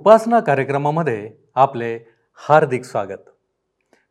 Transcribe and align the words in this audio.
उपासना 0.00 0.40
कार्यक्रमामध्ये 0.40 1.32
आपले 1.54 1.98
हार्दिक 2.34 2.84
स्वागत. 2.84 3.30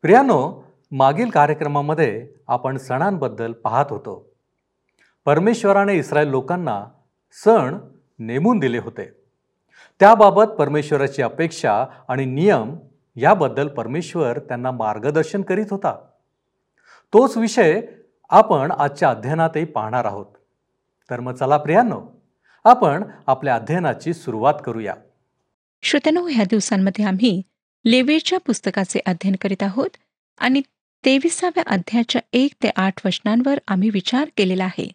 प्रियानो 0.02 0.64
मागील 0.92 1.30
कार्यक्रमामध्ये 1.30 2.30
आपण 2.48 2.78
सणांबद्दल 2.78 3.52
पाहत 3.52 3.86
होतो. 3.90 4.32
परमेश्वराने 5.26 5.96
इस्रायल 5.96 6.28
लोकांना 6.28 6.86
सण 7.32 7.78
नेमून 8.20 8.60
दिले 8.60 8.78
होते. 8.78 9.12
त्याबाबत 10.00 10.44
परमेश्वराची 10.44 11.22
अपेक्षा 11.22 11.86
आणि 12.08 12.26
नियम 12.26 12.76
याबद्दल 13.16 13.68
परमेश्वर 13.68 14.40
त्यांना 14.40 14.72
मार्गदर्शन 14.72 15.42
करीत 15.42 15.68
होता. 15.72 15.94
तोच 17.14 17.38
विषय 17.38 17.82
आपण 18.30 18.72
आजच्या 18.72 19.10
अध्ययनातही 19.10 19.66
पाहणार 19.66 20.06
आहोत. 20.06 20.28
तर 21.10 21.20
मग 21.20 21.34
चला 21.34 21.58
प्रियांनो 21.58 22.02
आपण 22.64 23.04
आपल्या 23.28 23.56
अध्ययनाची 23.56 24.14
सुरुवात 24.14 24.54
करूया. 24.66 24.94
श्रोत्यानो 25.84 26.28
ह्या 26.28 26.44
दिवसांमध्ये 26.44 27.06
आम्ही 27.06 27.42
लेवेच्या 27.86 28.40
पुस्तकाचे 28.40 29.00
अध्ययन 29.06 29.36
करीत 29.42 29.64
आहोत 29.64 29.90
आणि 30.38 30.62
तेविसाव्या 31.06 31.64
अध्यायाच्या 31.68 32.22
एक 32.34 32.54
ते 32.64 32.70
आठ 32.76 33.06
वचनांवर 33.06 33.60
आम्ही 33.68 33.90
विचार 33.90 34.30
केलेला 34.38 34.64
आहे. 34.64 34.88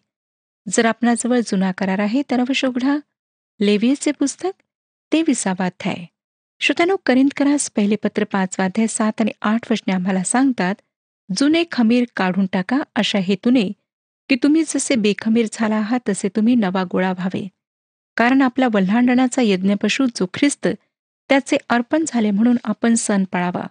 जर 0.73 0.85
आपणाजवळ 0.85 1.39
जुना 1.39 1.71
करार 1.71 1.99
आहे 1.99 2.21
तर 2.31 2.39
अवश्य 2.39 2.67
उघडा. 2.67 2.97
लेवियचे 3.59 4.11
पुस्तक 4.11 4.61
तेविसावा 5.11 5.65
अध्याय. 5.65 6.05
श्रोत्यानो 6.59 6.95
करिंदकरास 7.05 7.71
पहिले 7.75 7.95
पत्र 7.95 8.23
पाचवा 8.23 8.65
अध्याय 8.65 8.87
सात 8.87 9.21
आणि 9.21 9.31
आठ 9.41 9.71
वचने 9.71 9.93
आम्हाला 9.93 10.23
सांगतात 10.23 10.75
जुने 11.37 11.63
खमीर 11.71 12.03
काढून 12.15 12.45
टाका 12.53 12.81
अशा 12.95 13.19
हेतूने 13.19 13.71
की 14.29 14.35
तुम्ही 14.35 14.63
जसे 14.67 14.95
बेखमीर 14.95 15.45
झाला 15.51 15.75
आहात 15.75 15.99
तसे 16.09 16.29
तुम्ही 16.35 16.55
नवा 16.55 16.83
गोळा 16.83 17.11
व्हावे. 17.11 17.47
कारण 18.17 18.41
आपला 18.41 18.67
वल्हांडणाचा 18.73 19.41
यज्ञपशू 19.41 20.05
जो 20.15 20.25
ख्रिस्त 20.33 20.67
त्याचे 21.29 21.57
अर्पण 21.69 22.03
झाले 22.07 22.31
म्हणून 22.31 22.57
आपण 22.63 22.93
सण 22.93 23.23
पाळावा. 23.23 23.67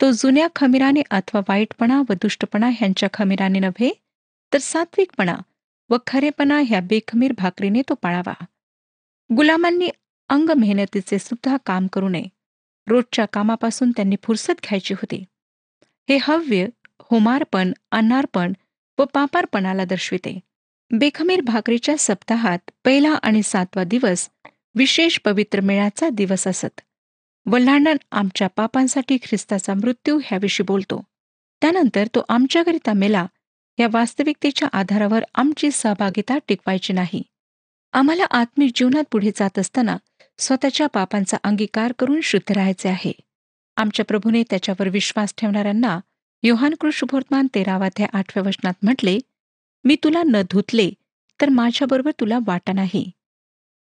तो 0.00 0.10
जुन्या 0.10 0.48
खमीराने 0.56 1.02
अथवा 1.10 1.40
वाईटपणा 1.48 2.02
व 2.08 2.12
दुष्टपणा 2.12 2.66
ह्यांच्या 2.66 3.08
खमीराने 3.12 3.58
नव्हे 3.58 3.92
तर 4.52 4.58
सात्विकपणा 4.58 5.36
व 5.90 5.96
खरेपणा 6.06 6.62
ह्या 6.66 6.80
बेखमीर 6.80 7.32
भाकरीने 7.38 7.82
तो 7.82 7.94
पाळावा. 7.94 8.44
गुलामांनी 9.36 9.90
अंग 10.28 10.50
मेहनतीचे 10.50 11.18
सुद्धा 11.18 11.56
काम 11.66 11.86
करू 11.86 12.08
नये. 12.08 12.24
रोजच्या 12.86 13.26
कामापासून 13.26 13.90
त्यांनी 13.90 14.16
फुरसत 14.22 14.50
घ्यायची 14.50 14.94
होती. 14.94 15.24
हे 16.08 16.18
हव्य 16.22 16.66
होमार्पण 17.00 17.72
अन्नार्पण 17.90 18.52
व 18.98 19.04
पापार्पणाला 19.04 19.84
दर्शविते. 19.84 20.40
बेखमीर 20.90 21.40
भाकरीच्या 21.40 21.94
सप्ताहात 21.98 22.70
पहिला 22.84 23.10
आणि 23.22 23.42
सातवा 23.42 23.84
दिवस 23.84 24.28
विशेष 24.74 25.18
पवित्र 25.18 25.60
मेळ्याचा 25.60 26.08
दिवस 26.08 26.46
असत. 26.46 26.80
वल्हांडण 27.46 27.96
आमच्या 28.12 28.48
पापांसाठी 28.48 29.16
ख्रिस्ताचा 29.16 29.74
मृत्यू 29.74 30.18
ह्याविषयी 30.24 30.64
बोलतो. 30.64 31.02
त्यानंतर 31.62 32.06
तो 32.06 32.24
आमच्याकरिता 32.28 32.92
मेला 32.92 33.26
या 33.78 33.88
वास्तविकतेच्या 33.92 34.68
आधारावर 34.72 35.24
आमची 35.34 35.70
सहभागिता 35.70 36.38
टिकवायची 36.48 36.92
नाही. 36.92 37.22
आम्हाला 37.92 38.24
आत्मिक 38.30 38.72
जीवनात 38.74 39.04
पुढे 39.10 39.30
जात 39.36 39.58
असताना 39.58 39.96
स्वतःच्या 40.38 40.86
पापांचा 40.86 41.36
अंगीकार 41.44 41.92
करून 41.98 42.20
शुद्ध 42.22 42.52
राहायचे 42.52 42.88
आहे. 42.88 43.12
आमच्या 43.76 44.04
प्रभूने 44.04 44.42
त्याच्यावर 44.50 44.88
विश्वास 44.88 45.34
ठेवणाऱ्यांना 45.38 46.00
योहान 46.42 46.74
कृष्णभोर्तमान 46.80 47.46
तेरावाध्या 47.54 48.06
आठव्या 48.12 48.48
वचनात 48.48 48.74
म्हटले 48.82 49.18
मी 49.86 49.96
तुला 49.96 50.22
न 50.22 50.42
धुतले 50.42 50.90
तर 51.40 51.48
माझ्याबरोबर 51.48 52.10
तुला 52.10 52.38
वाटा 52.46 52.72
नाही. 52.72 53.10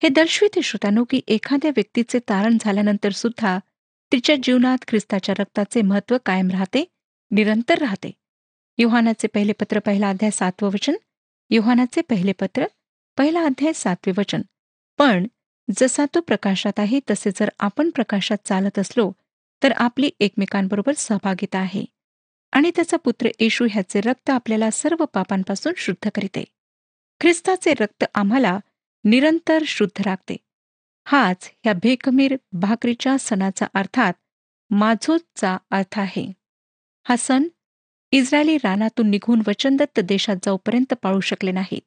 हे 0.03 0.09
दर्शविते 0.09 0.61
श्रोतानो 0.61 1.03
की 1.03 1.21
एखाद्या 1.27 1.71
व्यक्तीचे 1.75 2.19
तारण 2.19 2.57
झाल्यानंतर 2.61 3.11
सुद्धा 3.11 3.59
तिच्या 4.11 4.35
जीवनात 4.43 4.77
ख्रिस्ताच्या 4.87 5.35
रक्ताचे 5.39 5.81
महत्त्व 5.81 6.17
कायम 6.25 6.49
राहते 6.49 6.85
निरंतर 7.31 7.77
राहते. 7.77 8.11
युहानाचे 8.77 9.27
पहिले 9.27 9.51
पत्र 9.51 9.79
पहिला 9.79 10.09
अध्याय 10.09 10.31
सातवं 10.31 10.69
वचन. 10.69 10.95
युहानाचे 11.49 12.01
पहिले 12.01 12.31
पत्र 12.31 12.65
पहिला 13.17 13.45
अध्याय 13.45 13.73
सातवे 13.73 14.13
वचन. 14.17 14.41
पण 14.97 15.27
जसा 15.77 16.05
तो 16.15 16.19
प्रकाशात 16.19 16.79
आहे 16.79 16.99
तसे 17.09 17.31
जर 17.31 17.49
आपण 17.59 17.89
प्रकाशात 17.89 18.37
चालत 18.45 18.79
असलो 18.79 19.11
तर 19.63 19.71
आपली 19.71 20.09
एकमेकांबरोबर 20.19 20.93
सहभागिता 20.97 21.59
आहे. 21.59 21.85
आणि 22.53 22.71
त्याचा 22.75 22.97
पुत्र 22.97 23.29
येशू 23.39 23.67
ह्याचे 23.71 24.01
रक्त 24.01 24.29
आपल्याला 24.29 24.71
सर्व 24.71 25.05
पापांपासून 25.05 25.73
शुद्ध 25.77 26.09
करीते. 26.15 26.43
ख्रिस्ताचे 27.21 27.73
रक्त 27.79 28.03
आम्हाला 28.15 28.59
निरंतर 29.03 29.63
शुद्ध 29.67 30.01
राखते. 30.05 30.35
हाच 31.07 31.51
ह्या 31.63 31.73
भेकमीर 31.73 32.35
भाकरीच्या 32.51 33.17
सणाचा 33.19 33.65
अर्थात 33.73 34.13
माझोचा 34.69 35.57
अर्थ 35.71 35.99
आहे. 35.99 36.31
हा 37.07 37.15
सण 37.15 37.43
इस्रायली 38.11 38.57
रानातून 38.57 39.09
निघून 39.09 39.41
वचनदत्त 39.47 39.99
देशात 39.99 40.35
जाऊपर्यंत 40.43 40.93
पाळू 40.93 41.19
शकले 41.19 41.51
नाहीत. 41.51 41.81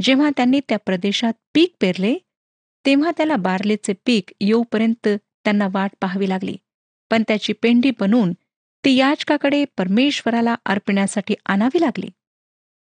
जेव्हा 0.00 0.30
त्यांनी 0.36 0.60
त्या 0.68 0.78
प्रदेशात 0.78 1.32
पीक 1.54 1.74
पेरले 1.80 2.14
तेव्हा 2.86 3.10
त्याला 3.16 3.36
बारलेचे 3.36 3.92
पीक 4.06 4.30
येऊपर्यंत 4.40 5.08
त्यांना 5.44 5.68
वाट 5.72 5.90
पाहावी 6.00 6.28
लागली. 6.28 6.56
पण 7.10 7.22
त्याची 7.28 7.52
पेंडी 7.52 7.90
बनवून 8.00 8.32
ती 8.84 8.94
याचकाकडे 8.96 9.64
परमेश्वराला 9.78 10.54
अर्पण्यासाठी 10.64 11.34
आणावी 11.46 11.80
लागली. 11.80 12.08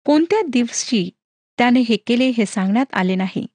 कोणत्या 0.04 0.40
दिवशी 0.48 1.10
त्याने 1.58 1.80
हे 1.80 1.96
केले 1.96 2.28
हे 2.28 2.46
सांगण्यात 2.46 2.86
आले 2.92 3.14
नाही. 3.14 3.46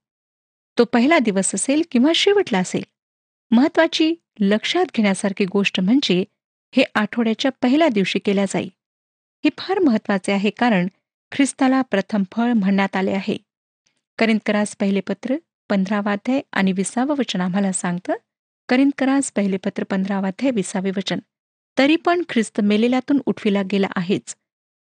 तो 0.78 0.84
पहिला 0.86 1.20
दिवस 1.20 1.56
असेल 1.56 1.82
किंवा 1.92 2.12
शेवटला 2.16 2.60
असेल. 2.60 2.84
महत्वाची 3.52 4.14
लक्षात 4.40 4.86
घेण्यासारखी 4.96 5.46
गोष्ट 5.46 5.80
म्हणजे 5.80 6.24
हे 6.76 6.84
आठवड्याच्या 6.96 7.52
पहिल्या 7.62 7.88
दिवशी 7.90 8.20
केल्या 8.20 8.46
जाईल 8.46 8.70
हे 9.44 9.50
फार 9.58 9.80
महत्त्वाचे 9.80 10.32
आहे 10.32 10.50
कारण 10.50 10.88
ख्रिस्ताला 11.32 11.82
प्रथम 11.82 12.24
फळ 12.32 12.54
म्हणण्यात 12.54 12.96
आले 12.96 13.12
आहे. 13.12 13.38
करिंदकरास 14.18 14.76
पहिले 14.76 15.00
पत्र 15.00 15.36
पंधरावाध्याय 15.70 16.42
आणि 16.52 16.72
विसावं 16.72 17.16
वचन 17.18 17.42
आम्हाला 17.42 17.72
सांगतं. 17.72 18.14
करिंदकरास 18.70 19.32
पहिले 19.32 19.58
पत्र 19.58 19.84
पंधरावाध्याय 19.84 20.52
विसावे 20.52 20.92
वचन. 20.98 21.20
तरी 21.80 21.96
पण 21.96 22.22
ख्रिस्त 22.30 22.62
मेलेल्यातून 22.62 23.22
उठविला 23.26 23.62
गेला 23.72 23.88
आहेच. 23.96 24.36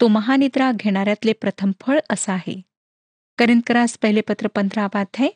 तो 0.02 0.08
महानिद्रा 0.08 0.72
घेणाऱ्यातले 0.76 1.34
प्रथम 1.34 1.72
फळ 1.82 2.00
असा 2.10 2.34
आहे. 2.34 2.62
करिंदकरास 3.38 3.98
पहिले 3.98 4.22
पत्र 4.22 4.48
पंधरावाध्याय 4.48 5.30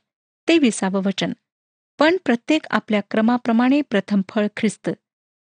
ते 0.47 0.57
विसावं 0.57 1.01
वचन. 1.05 1.33
पण 1.99 2.17
प्रत्येक 2.25 2.65
आपल्या 2.69 3.01
क्रमाप्रमाणे 3.11 3.81
प्रथम 3.81 4.21
फळ 4.29 4.47
ख्रिस्त. 4.57 4.89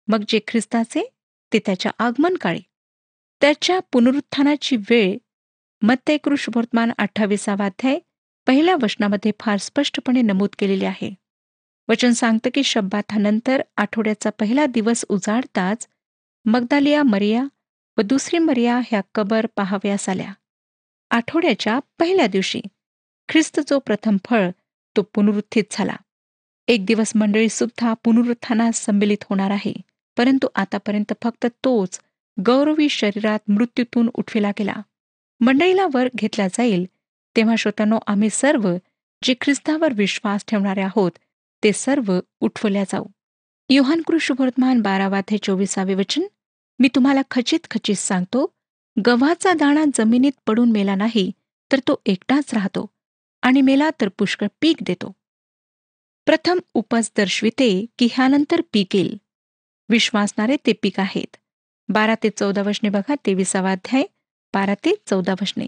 मग 0.07 0.23
जे 0.27 0.39
ख्रिस्ताचे 0.47 1.09
ते 1.53 1.59
त्याच्या 1.59 1.91
आगमन 1.99 2.35
काळी 2.35 2.59
त्याच्या 3.41 3.79
पुनरुत्थानाची 3.79 4.75
वेळ 4.75 5.17
मत्तेकृष 5.81 6.49
वर्तमान 6.55 6.91
अठ्ठावीसावाध्याय 6.97 7.99
पहिल्या 8.47 8.75
वचनामध्ये 8.81 9.31
फार 9.39 9.57
स्पष्टपणे 9.57 10.21
नमूद 10.21 10.49
केलेले 10.59 10.85
आहे. 10.85 11.13
वचन 11.89 12.11
सांगतं 12.11 12.49
की 12.53 12.63
शब्दाथानंतर 12.63 13.61
आठवड्याचा 13.77 14.29
पहिला 14.29 14.65
दिवस 14.65 15.05
उजाडताच 15.09 15.87
मगदालिया 16.47 17.03
मरिया 17.03 17.43
व 17.97 18.01
दुसरी 18.01 18.37
मरिया 18.37 18.79
ह्या 18.87 19.01
कबर 19.15 19.45
पाहाव्यास 19.55 20.09
आल्या 20.09 20.33
आठवड्याच्या 21.09 21.79
पहिल्या 21.99 22.27
दिवशी 22.27 22.61
ख्रिस्त 23.29 23.59
जो 23.67 23.79
प्रथम 23.79 24.17
फळ 24.25 24.49
तो 24.97 25.01
पुनरुत्थित 25.01 25.63
झाला. 25.71 25.95
एक 26.67 26.85
दिवस 26.85 27.11
मंडळी 27.15 27.49
सुद्धा 27.49 27.93
पुनरुत्थानास 27.93 28.75
संमिलित 28.75 29.17
होणार 29.29 29.51
आहे 29.51 29.73
परंतु 30.17 30.47
आतापर्यंत 30.55 31.13
फक्त 31.23 31.45
तोच 31.45 31.99
गौरवी 32.45 32.89
शरीरात 32.89 33.39
मृत्यूतून 33.47 34.09
उठविला 34.13 34.51
गेला. 34.59 34.75
मंडळीला 35.39 35.87
वर 35.93 36.07
घेतला 36.15 36.47
जाईल 36.47 36.85
तेव्हा 37.35 37.55
श्रोतांनो 37.55 37.99
आम्ही 38.07 38.29
सर्व 38.29 38.75
जे 39.23 39.33
ख्रिस्तावर 39.41 39.93
विश्वास 39.93 40.45
ठेवणारे 40.47 40.81
आहोत 40.81 41.11
ते 41.63 41.73
सर्व 41.73 42.19
उठवल्या 42.39 42.83
जाऊ. 42.83 43.05
योहान 43.69 44.01
कृष्णवर्तमान 44.01 44.81
बारावा 44.81 45.21
ते 45.21 45.37
चोवीसावे 45.37 45.93
वचन 45.93 46.21
मी 46.79 46.87
तुम्हाला 46.95 47.21
खचित 47.31 47.67
खचित 47.71 47.95
सांगतो 47.95 48.45
गव्हाचा 48.97 49.53
दाणा 49.53 49.83
जमिनीत 49.95 50.31
पडून 50.47 50.71
मेला 50.71 50.95
नाही 50.95 51.31
तर 51.71 51.79
तो 51.79 52.01
एकटाच 52.05 52.53
राहतो 52.53 52.85
आणि 53.43 53.61
मेला 53.61 53.89
तर 54.01 54.09
पुष्कळ 54.09 54.47
पीक 54.61 54.77
देतो. 54.81 55.11
प्रथम 56.27 56.59
उपज 56.73 57.09
दर्शविते 57.17 57.85
की 57.99 58.07
ह्यानंतर 58.11 58.61
पीक 58.73 58.95
येईल 58.95 59.17
विश्वासणारे 59.89 60.55
ते 60.65 60.73
पीक 60.73 60.99
आहेत. 60.99 61.35
बारा 61.89 62.15
ते 62.23 62.29
चौदा 62.29 62.61
वशने 62.61 62.89
बघा 62.89 63.15
तेविसावा 63.25 63.71
अध्याय 63.71 64.03
बारा 64.53 64.73
ते 64.85 64.93
चौदा 65.07 65.33
वशने. 65.41 65.65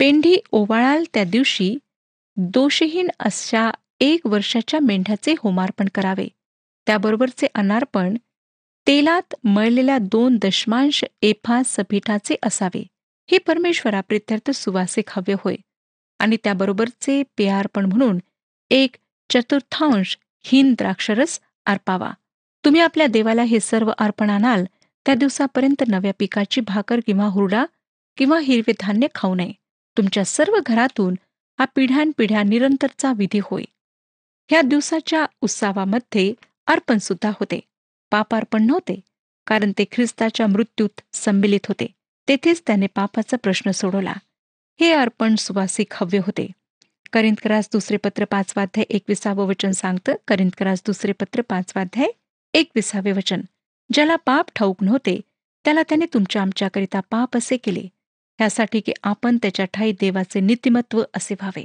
पेंढी 0.00 0.36
ओवाळाल 0.52 1.04
त्या 1.14 1.24
दिवशी 1.24 1.76
दोषहीन 2.36 3.08
अशा 3.18 3.70
एक 4.00 4.26
वर्षाच्या 4.26 4.80
मेंढ्याचे 4.80 5.34
होमार्पण 5.38 5.88
करावे. 5.94 6.28
त्याबरोबरचे 6.86 7.46
अनार्पण 7.54 8.16
तेलात 8.86 9.34
मळलेल्या 9.44 9.98
दोन 9.98 10.38
दशमांश 10.42 11.04
एफा 11.22 11.62
सपीठाचे 11.64 12.34
असावे. 12.42 12.86
हे 13.30 13.38
परमेश्वरा 13.38 14.00
प्रित्यर्थ 14.00 14.50
सुवासिक 14.50 15.04
हव्य 15.08 15.34
होय. 15.44 15.56
आणि 16.18 16.36
त्याबरोबरचे 16.44 17.22
पेयार्पण 17.36 17.86
म्हणून 17.86 18.18
एक 18.70 18.96
चतुर्थांश 19.30 20.18
हीन 20.44 20.72
द्राक्षरस 20.72 21.40
अर्पावा 21.66 22.10
तुम्ही 22.64 22.80
आपल्या 22.80 23.06
देवाला 23.06 23.42
हे 23.42 23.60
सर्व 23.60 23.92
अर्पण 23.98 24.30
आणाल 24.30 24.64
त्या 25.06 25.14
दिवसापर्यंत 25.14 25.82
नव्या 25.88 26.12
पिकाची 26.18 26.60
भाकर 26.60 27.00
किंवा 27.06 27.24
हुरडा 27.24 27.64
किंवा 28.16 28.38
हिरवे 28.38 28.72
धान्य 28.80 29.06
खाऊ 29.14 29.34
नये. 29.34 29.52
तुमच्या 29.96 30.24
सर्व 30.24 30.52
घरातून 30.66 31.14
हा 31.58 31.64
पिढ्यानपिढ्या 31.74 32.42
निरंतरचा 32.42 33.12
विधी 33.16 33.40
होय. 33.42 33.64
ह्या 34.50 34.62
दिवसाच्या 34.62 35.26
उत्सवामध्ये 35.40 36.34
अर्पण 36.66 36.98
सुद्धा 36.98 37.30
होते. 37.30 37.60
पाप 38.10 38.34
अर्पण 38.34 38.66
नव्हते 38.66 39.00
कारण 39.46 39.72
ते 39.78 39.84
ख्रिस्ताच्या 39.92 40.46
मृत्यूत 40.46 41.00
संमिलित 41.12 41.66
होते. 41.68 41.86
तेथेच 42.28 42.62
त्याने 42.66 42.86
पापाचा 42.86 43.36
प्रश्न 43.36 43.70
सोडवला. 43.70 44.14
हे 44.80 44.92
अर्पण 44.92 45.34
सुवासिक 45.34 45.92
हव्य 45.92 46.18
होते. 46.18 46.50
करिंदकरास 47.12 47.68
दुसरे 47.72 47.96
पत्र 47.96 48.24
पाचवाध्याय 48.24 48.84
एकविसावं 48.90 49.46
वचन 49.46 49.70
सांगतं. 49.70 50.12
करिंदकरास 50.28 50.82
दुसरे 50.86 51.12
पत्र 51.12 51.42
पाचवाध्याय 51.42 52.08
एकविसावे 52.54 53.12
वचन. 53.12 53.40
ज्याला 53.92 54.16
पाप 54.16 54.46
ठाऊक 54.56 54.82
नव्हते 54.82 55.20
त्याला 55.64 55.82
त्याने 55.82 56.04
तुमच्या 56.14 56.42
आमच्याकरिता 56.42 57.00
पाप 57.00 57.36
असे 57.36 57.56
केले. 57.56 57.80
ह्यासाठी 58.38 58.80
की 58.80 58.92
आपण 59.02 59.36
त्याच्या 59.36 59.66
ठाई 59.66 59.92
देवाचे 59.92 60.40
नीतिमत्व 60.40 61.02
असे 61.16 61.34
व्हावे. 61.34 61.64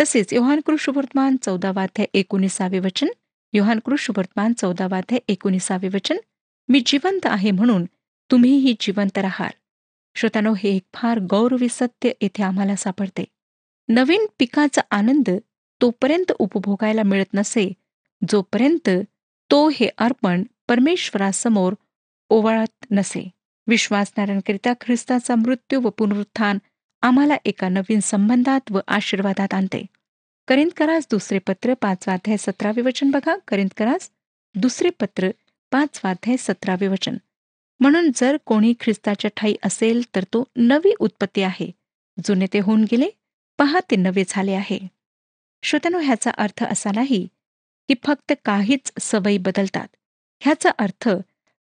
तसेच 0.00 0.32
योहान 0.32 0.60
कृष्णवर्तमान 0.60 1.36
चौदावाध्याय 1.42 2.06
एकोणीसावे 2.14 2.78
वचन 2.78 3.06
योहान 3.52 3.78
कृष्णवर्तमान 3.78 4.52
चौदावाध्याय 4.52 5.20
एकोणीसावे 5.28 5.88
वचन 5.88 6.16
मी 6.68 6.82
जिवंत 6.86 7.20
आहे 7.24 7.50
म्हणून 7.50 7.84
तुम्हीही 8.30 8.74
जिवंत 8.80 9.18
राहाल. 9.18 9.50
श्रोतानो 10.14 10.54
हे 10.54 10.76
एक 10.76 10.82
फार 10.94 11.18
गौरवी 11.18 11.68
सत्य 11.70 12.10
येथे 12.20 12.42
आम्हाला 12.42 12.76
सापडते. 12.76 13.24
नवीन 13.88 14.26
पिकाचा 14.38 14.82
आनंद 14.90 15.30
तोपर्यंत 15.80 16.32
उपभोगायला 16.38 17.02
मिळत 17.02 17.34
नसे 17.34 17.72
जोपर्यंत 18.28 18.88
तो 19.50 19.68
हे 19.68 19.88
अर्पण 19.98 20.42
परमेश्वरासमोर 20.68 21.74
ओवाळत 22.28 22.86
नसे. 22.90 23.30
विश्वासणाऱ्यांकरिता 23.66 24.72
ख्रिस्ताचा 24.80 25.34
मृत्यू 25.34 25.80
व 25.80 25.90
पुनरुत्थान 25.90 26.58
आम्हाला 27.02 27.36
एका 27.44 27.68
नवीन 27.68 28.00
संबंधात 28.00 28.60
व 28.70 28.80
आशीर्वादात 28.88 29.54
आणते. 29.54 29.86
करिंदकरास 30.50 31.06
दुसरे 31.10 31.38
पत्र 31.38 31.74
पाचवाध्याय 31.74 32.36
सतरावे 32.36 32.80
वचन 32.80 33.10
बघा. 33.10 33.36
करिंदकरास 33.48 34.10
दुसरे 34.54 34.90
पत्र 34.90 35.28
पाचवाध्याय 35.70 36.36
सतरावे 36.36 36.88
वचन. 36.88 37.16
म्हणून 37.80 38.10
जर 38.14 38.36
कोणी 38.44 38.74
ख्रिस्ताच्या 38.80 39.30
ठाई 39.36 39.54
असेल 39.64 40.02
तर 40.14 40.24
तो 40.24 40.44
नवी 40.56 40.94
उत्पत्ती 41.00 41.42
आहे. 41.42 41.70
जुने 42.24 42.46
ते 42.52 42.58
होऊन 42.58 42.84
गेले 42.92 43.06
पहा 43.58 43.80
ते 43.90 43.96
नवे 43.96 44.24
झाले 44.28 44.52
आहे. 44.52 44.78
श्रोत्यानो 45.62 45.98
ह्याचा 45.98 46.30
अर्थ 46.30 46.64
असा 46.64 46.90
नाही 46.94 47.28
की 47.88 47.94
फक्त 48.04 48.32
काहीच 48.44 48.92
सवयी 49.00 49.38
बदलतात. 49.38 49.88
ह्याचा 50.40 50.70
अर्थ 50.78 51.08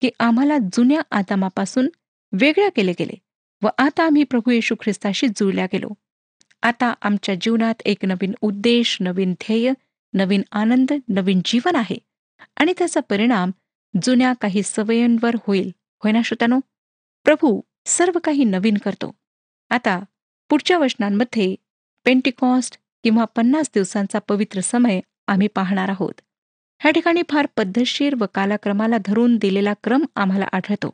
की 0.01 0.09
आम्हाला 0.19 0.57
जुन्या 0.57 1.01
आदामापासून 1.11 1.89
वेगळ्या 2.31 2.69
केले 2.69 2.91
गेले 2.91 3.13
व 3.61 3.67
आता 3.77 4.03
आम्ही 4.03 4.23
प्रभू 4.23 4.51
येशू 4.51 4.75
ख्रिस्ताशी 4.81 5.27
जुळल्या 5.27 5.65
गेलो. 5.65 5.87
आता 6.63 6.93
आमच्या 7.01 7.35
जीवनात 7.41 7.81
एक 7.85 8.05
नवीन 8.05 8.33
उद्देश 8.41 8.97
नवीन 9.01 9.33
ध्येय 9.33 9.73
नवीन 10.13 10.41
आनंद 10.51 10.93
नवीन 11.09 11.41
जीवन 11.45 11.75
आहे. 11.75 11.97
आणि 12.57 12.73
त्याचा 12.77 12.99
परिणाम 12.99 13.51
जुन्या 14.03 14.33
काही 14.33 14.63
सवयींवर 14.63 15.35
होईल. 15.47 15.71
होय 16.03 16.11
ना 16.11 16.21
श्रोत्यानो? 16.25 16.59
प्रभू 17.23 17.61
सर्व 17.85 18.19
काही 18.23 18.43
नवीन 18.43 18.77
करतो. 18.77 19.15
आता 19.69 19.99
पुढच्या 20.49 20.77
वचनांमध्ये 20.77 21.55
पेंटिकॉस्ट 22.05 22.77
किंवा 23.03 23.25
पन्नास 23.25 23.69
दिवसांचा 23.73 24.19
पवित्र 24.19 24.61
समय 24.61 24.99
आम्ही 25.27 25.47
पाहणार 25.47 25.89
आहोत. 25.89 26.21
ह्या 26.79 26.91
ठिकाणी 26.91 27.21
फार 27.29 27.47
पद्धतशीर 27.57 28.15
व 28.19 28.25
कालाक्रमाला 28.33 28.97
धरून 29.05 29.37
दिलेला 29.37 29.73
क्रम 29.83 30.05
आम्हाला 30.15 30.47
आढळतो. 30.51 30.93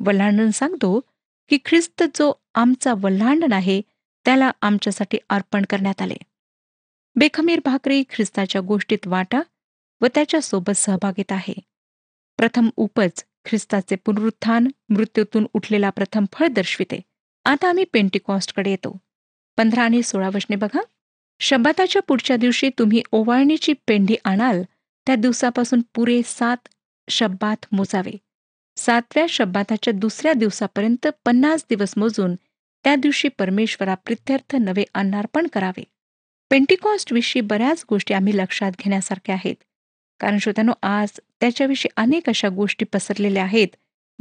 वल्हांडण 0.00 0.50
सांगतो 0.50 1.00
की 1.48 1.58
ख्रिस्त 1.64 2.02
जो 2.14 2.32
आमचा 2.54 2.94
वल्हांडण 3.00 3.52
आहे 3.52 3.82
त्याला 4.24 4.50
आमच्यासाठी 4.62 5.18
अर्पण 5.28 5.64
करण्यात 5.70 6.02
आले. 6.02 6.16
बेखमीर 7.16 7.60
भाकरी 7.64 8.02
ख्रिस्ताच्या 8.10 8.60
गोष्टीत 8.60 9.06
वाटा 9.06 9.40
व 10.00 10.06
त्याच्यासोबत 10.14 10.76
सहभागीत 10.76 11.32
आहे. 11.32 11.54
प्रथम 12.36 12.70
उपज 12.76 13.24
ख्रिस्ताचे 13.44 13.96
पुनरुत्थान 13.96 14.68
मृत्यूतून 14.88 15.46
उठलेला 15.52 15.90
प्रथम 15.90 16.24
फळ 16.32 16.46
दर्शविते. 16.46 17.00
आता 17.44 17.68
आम्ही 17.68 17.84
पेंटिकॉस्टकडे 17.92 18.70
येतो. 18.70 18.98
पंधरा 19.56 19.82
आणि 19.82 20.02
सोळा 20.02 20.30
वशने 20.34 20.56
बघा. 20.56 20.80
शब्दाच्या 21.40 22.02
पुढच्या 22.02 22.36
दिवशी 22.36 22.70
तुम्ही 22.78 23.02
ओवाळणीची 23.12 23.72
पेंढी 23.72 24.16
आणाल 24.24 24.62
त्या 25.06 25.14
दिवसापासून 25.14 25.80
पुरे 25.94 26.20
सात 26.24 26.68
शब्दात 27.08 27.66
मोजावे. 27.72 28.16
सातव्या 28.76 29.26
शब्दाच्या 29.28 29.92
दुसऱ्या 29.92 30.32
दिवसापर्यंत 30.32 31.06
पन्नास 31.24 31.64
दिवस 31.68 31.94
मोजून 31.96 32.34
त्या 32.84 32.94
दिवशी 32.96 33.28
परमेश्वरा 33.28 33.94
प्रित्यर्थ 33.94 34.56
नवे 34.56 34.84
अन्नार्पण 34.94 35.46
करावे. 35.46 35.84
पेंटिकॉस्ट 36.50 37.12
विषयी 37.12 37.42
बऱ्याच 37.42 37.84
गोष्टी 37.90 38.14
आम्ही 38.14 38.36
लक्षात 38.36 38.72
घेण्यासारख्या 38.78 39.34
आहेत. 39.34 39.54
कारण 40.20 40.38
श्रोत्यानो 40.38 40.72
आज 40.82 41.08
त्याच्याविषयी 41.40 41.92
अनेक 41.96 42.28
अशा 42.28 42.48
गोष्टी 42.48 42.84
पसरलेल्या 42.84 43.42
आहेत 43.42 43.68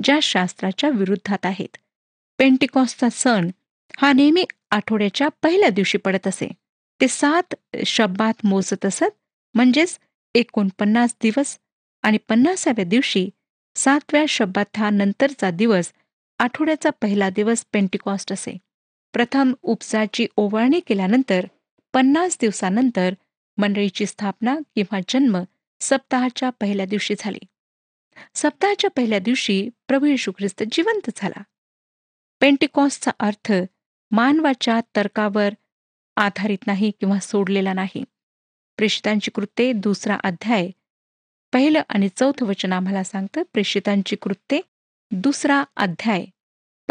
ज्या 0.04 0.20
शास्त्राच्या 0.22 0.90
विरुद्धात 0.90 1.46
आहेत. 1.46 1.78
पेंटिकॉस्टचा 2.38 3.08
सण 3.12 3.50
हा 3.98 4.14
नेहमी 4.14 4.46
आठवड्याच्या 4.72 5.28
पहिल्या 5.42 5.70
दिवशी 5.70 5.98
पडत 5.98 6.28
असे. 6.28 6.52
ते 7.02 7.08
सात 7.08 7.56
शब्दात 7.86 8.46
मोजत 8.46 8.86
असत 8.86 9.16
म्हणजेच 9.54 10.00
एकोणपन्नास 10.36 11.16
दिवस 11.22 11.58
आणि 12.02 12.18
पन्नासाव्या 12.18 12.86
दिवशी 12.86 13.30
सातव्या 13.76 14.26
शब्दात 14.30 14.66
ह्या 14.76 14.90
नंतरचा 14.90 15.52
दिवस 15.52 15.94
आठवड्याचा 16.42 16.90
पहिला 16.90 17.30
दिवस 17.30 17.66
पेंटिकॉस्ट 17.74 18.34
असे. 18.34 18.58
प्रथम 19.14 19.54
उपसाची 19.62 20.28
ओवाळणी 20.38 20.80
केल्यानंतर 20.80 21.46
पन्नास 21.94 22.38
दिवसानंतर 22.42 23.14
मंडळीची 23.58 24.06
स्थापना 24.06 24.58
किंवा 24.76 25.00
जन्म 25.10 25.44
सप्ताहाच्या 25.80 26.50
पहिल्या 26.50 26.86
दिवशी 26.86 27.16
झाली. 27.20 27.38
सप्ताहाच्या 28.36 28.90
पहिल्या 28.90 29.20
दिवशी 29.20 29.70
प्रभू 29.88 30.06
येशू 30.06 30.32
ख्रिस्त 30.32 30.64
जिवंत 30.72 31.10
झाला. 31.16 31.44
पेंटिकॉसचा 32.42 33.12
अर्थ 33.20 33.54
मानवाच्या 34.12 34.82
तर्कावर 34.96 35.54
आधारित 36.16 36.68
नाही 36.68 36.92
किंवा 37.00 37.20
सोडलेला 37.20 37.74
नाही. 37.74 38.04
प्रेषितांची 38.78 39.32
कृत्ये 39.32 39.74
दुसरा 39.74 40.18
अध्याय 40.24 40.70
पहिलं 41.54 41.82
आणि 41.90 42.10
चौथं 42.16 42.46
वचन 42.46 42.74
आम्हाला 42.74 43.04
सांगतं 43.04 43.42
प्रेषितांची 43.54 44.16
कृत्ये 44.16 44.62
दुसरा 45.14 45.64
अध्याय. 45.76 46.26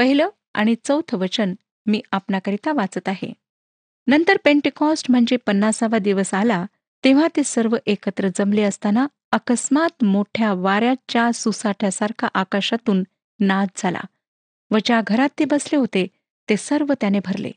पहिलं 0.00 0.28
आणि 0.54 0.74
चौथं 0.84 1.18
वचन 1.18 1.54
मी 1.86 2.00
आपणाकरिता 2.12 2.72
वाचत 2.72 3.08
आहे. 3.08 3.32
नंतर 4.06 4.36
पेंटिकॉस्ट 4.44 5.10
म्हणजे 5.10 5.36
पन्नासावा 5.36 5.98
दिवस 5.98 6.34
आला 6.34 6.66
तेव्हा 7.04 7.26
ते 7.36 7.44
सर्व 7.44 7.76
एकत्र 7.86 8.28
जमले 8.36 8.62
असताना 8.62 9.06
अकस्मात 9.32 10.04
मोठ्या 10.04 10.52
वाऱ्याच्या 10.52 11.32
सुसाठ्यासारखा 11.32 12.28
आकाशातून 12.34 13.02
नाद 13.40 13.68
झाला. 13.76 14.00
व 14.70 14.78
ज्या 14.84 15.00
घरात 15.06 15.28
ते 15.38 15.44
बसले 15.44 15.78
होते 15.78 16.06
ते 16.48 16.56
सर्व 16.56 16.92
त्याने 17.00 17.18
भरले. 17.18 17.50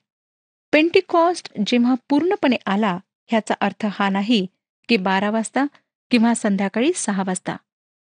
पेंटिकॉस्ट 0.74 1.52
जेव्हा 1.68 1.96
पूर्णपणे 2.10 2.56
आला 2.66 2.98
ह्याचा 3.28 3.54
अर्थ 3.62 3.86
हा 3.92 4.10
नाही 4.10 4.46
की 4.90 4.98
बारा 4.98 5.30
वाजता 5.30 5.66
किंवा 6.12 6.34
संध्याकाळी 6.34 6.92
सहा 6.96 7.24
वाजता. 7.28 7.56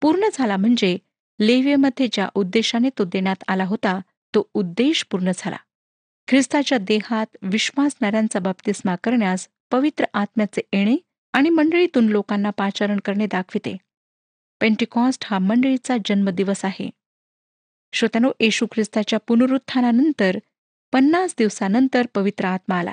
पूर्ण 0.01 0.29
झाला 0.33 0.57
म्हणजे 0.57 0.97
लेव्यमध्ये 1.39 2.07
ज्या 2.11 2.29
उद्देशाने 2.35 2.89
तो 2.89 3.03
देण्यात 3.03 3.43
आला 3.47 3.65
होता 3.65 4.00
तो 4.35 4.50
उद्देश 4.53 5.05
पूर्ण 5.11 5.31
झाला. 5.35 5.57
ख्रिस्ताच्या 6.27 6.77
देहात 6.77 7.25
विश्वासणाऱ्यांचा 7.41 8.39
बाप्तिस्मा 8.39 8.95
करण्यास 8.95 9.50
पवित्र 9.71 10.05
आत्म्याचे 10.13 10.61
येणे 10.73 10.95
आणि 11.33 11.50
मंडळीतून 11.50 12.09
लोकांना 12.09 12.50
पाचारण 12.50 13.00
करणे 13.05 13.25
दाखविते. 13.25 13.77
पेंटिकॉस्ट 14.61 15.25
हा 15.27 15.39
मंडळीचा 15.39 15.97
जन्मदिवस 16.05 16.65
आहे. 16.65 16.89
श्रोत्यानो 17.93 18.31
येशू 18.39 18.65
ख्रिस्ताच्या 18.65 19.19
पुनरुत्थानानंतर 19.19 20.38
पन्नास 20.93 21.35
दिवसानंतर 21.38 22.05
पवित्र 22.15 22.45
आत्मा 22.45 22.79
आला. 22.79 22.91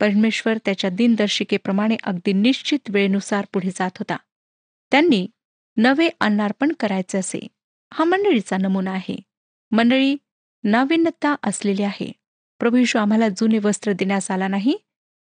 परमेश्वर 0.00 0.58
त्याच्या 0.64 0.90
दिनदर्शिकेप्रमाणे 0.90 1.96
अगदी 2.02 2.32
निश्चित 2.32 2.78
वेळेनुसार 2.88 3.46
पुढे 3.52 3.70
जात 3.70 3.90
होता. 3.96 4.16
त्यांनी 4.90 5.26
नवे 5.76 6.08
अन्नार्पण 6.20 6.72
करायचे 6.80 7.18
असे. 7.18 7.46
हा 7.92 8.04
मंडळीचा 8.04 8.56
नमुना 8.56 8.92
आहे. 8.92 9.20
मंडळी 9.70 10.16
नाविन्यता 10.64 11.34
असलेली 11.42 11.82
आहे. 11.82 12.10
प्रभू 12.60 12.76
यशू 12.76 12.98
आम्हाला 12.98 13.28
जुने 13.28 13.58
वस्त्र 13.58 13.92
देण्यास 13.92 14.30
आला 14.30 14.48
नाही 14.48 14.76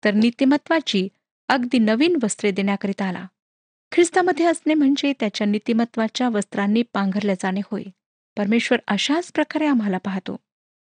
तर 0.02 0.14
नीतिमत्वाची 0.14 1.08
अगदी 1.48 1.78
नवीन 1.78 2.16
वस्त्रे 2.22 2.50
देण्याकरिता 2.50 3.04
आला. 3.04 3.24
ख्रिस्तामध्ये 3.92 4.46
असणे 4.46 4.74
म्हणजे 4.74 5.12
त्याच्या 5.20 5.46
नीतिमत्वाच्या 5.46 6.28
वस्त्रांनी 6.28 6.82
पांघरले 6.92 7.34
जाणे 7.34 7.60
होय. 7.70 7.82
परमेश्वर 8.36 8.78
अशाच 8.86 9.30
प्रकारे 9.32 9.66
आम्हाला 9.66 9.98
पाहतो. 9.98 10.36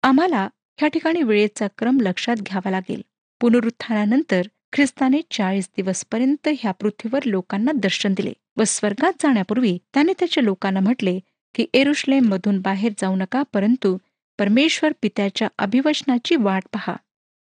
आम्हाला 0.04 0.48
ह्या 0.80 0.90
ठिकाणी 0.90 1.22
वेळेचा 1.24 1.68
क्रम 1.78 2.00
लक्षात 2.02 2.36
घ्यावा 2.38 2.72
लागेल. 2.72 3.02
पुनरुत्थानानंतर 3.42 4.48
ख्रिस्ताने 4.74 5.22
चाळीस 5.32 5.70
दिवसपर्यंत 5.78 6.48
ह्या 6.60 6.72
पृथ्वीवर 6.72 7.25
लोकांना 7.25 7.72
दर्शन 7.75 8.14
दिले 8.14 8.34
व 8.58 8.64
स्वर्गात 8.68 9.14
जाण्यापूर्वी 9.24 9.78
त्याने 9.94 10.14
त्याच्या 10.20 10.44
लोकांना 10.44 10.80
म्हटले 10.80 11.20
की 11.56 11.66
एरुश्लेम 11.74 12.28
मधून 12.30 12.60
बाहेर 12.62 12.94
जाऊ 12.98 13.16
नका 13.16 13.44
परंतु 13.54 13.98
परमेश्वर 14.39 14.94
पित्याच्या 15.01 15.48
अभिवचनाची 15.58 16.36
वाट 16.36 16.63
पहा. 16.74 16.96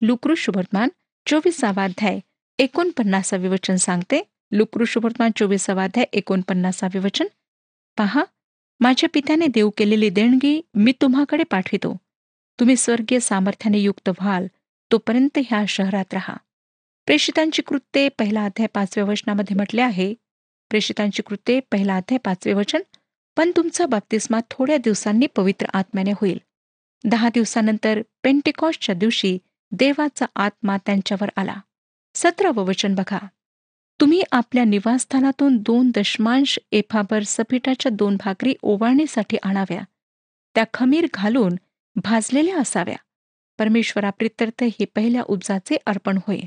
लुक्रू 0.02 0.36
शुभवर्तमान 0.36 0.90
चोवीसावा 1.26 1.84
अध्याय 1.84 2.20
एकोणपन्नासावे 2.60 3.48
वचन 3.48 3.76
सांगते. 3.76 4.24
लुक्रू 4.52 4.86
शुभवर्तमान 4.86 5.32
चोवीसावा 5.36 5.84
अध्याय 5.84 6.06
एकोणपन्नासावे 6.14 7.00
वचन. 7.00 7.28
पहा 7.98 8.24
माझ्या 8.80 9.10
पित्याने 9.14 9.48
देऊ 9.48 9.70
केलेली 9.78 10.10
देणगी 10.10 10.62
मी 10.76 10.94
तुम्हाकडे 11.02 11.44
पाठवितो. 11.44 11.98
तुम्ही 12.60 12.78
स्वर्गीय 12.78 13.20
सामर्थ्याने 13.20 13.78
युक्त 13.78 14.10
व्हाल 14.10 14.48
तोपर्यंत 14.92 15.40
ह्या 15.48 15.66
शहरात 15.66 16.14
राहा. 16.14 16.36
प्रेषितांची 17.06 17.62
कृत्ये 17.62 18.10
पहिला 18.10 18.46
अध्याय 18.46 18.68
पाचव्या 18.74 19.12
वचनामध्ये 19.12 19.56
म्हटले 19.56 19.82
आहे. 19.82 20.14
प्रेषितांची 20.70 21.22
कृत्ये 21.22 21.60
पहिला 21.72 21.96
अध्याय 21.96 22.18
पाचवे 22.18 22.54
वचन 22.54 22.82
पण 23.38 23.52
तुमचा 23.56 23.86
बाप्तिस्मा 23.86 24.40
थोड्या 24.52 24.78
दिवसांनी 24.78 25.26
पवित्र 25.26 25.66
आत्म्याने 25.74 26.12
होईल. 26.12 26.42
दहा 27.06 27.30
दिवसानंतर 27.34 28.02
पेंटिकॉस्टच्या 28.24 28.96
दिवशी 28.96 29.38
देवाचा 29.72 30.26
आत्मा 30.36 30.78
त्यांच्यावर 30.78 31.30
आला. 31.36 31.56
सतरावं 32.16 32.64
वचन 32.64 32.96
बघा. 32.96 33.20
तुम्ही 34.02 34.24
आपल्या 34.32 34.64
निवासस्थानातून 34.64 35.58
दोन 35.58 35.92
दशमांश 35.96 36.60
एफाबर 36.72 37.24
सफिटाच्या 37.24 37.90
दोन 37.90 38.16
भाकरी 38.16 38.54
ओवाळणीसाठी 38.62 39.38
आणाव्या. 39.44 39.82
त्या 40.56 40.64
खमीर 40.74 41.08
घालून 41.14 41.56
भाजलेल्या 41.96 42.60
असाव्या. 42.60 42.96
परमेश्वराप्रित्यर्थ 43.60 44.64
हे 44.64 44.86
पहिल्या 44.86 45.24
उपजाचे 45.28 45.78
अर्पण 45.86 46.18
होय. 46.28 46.40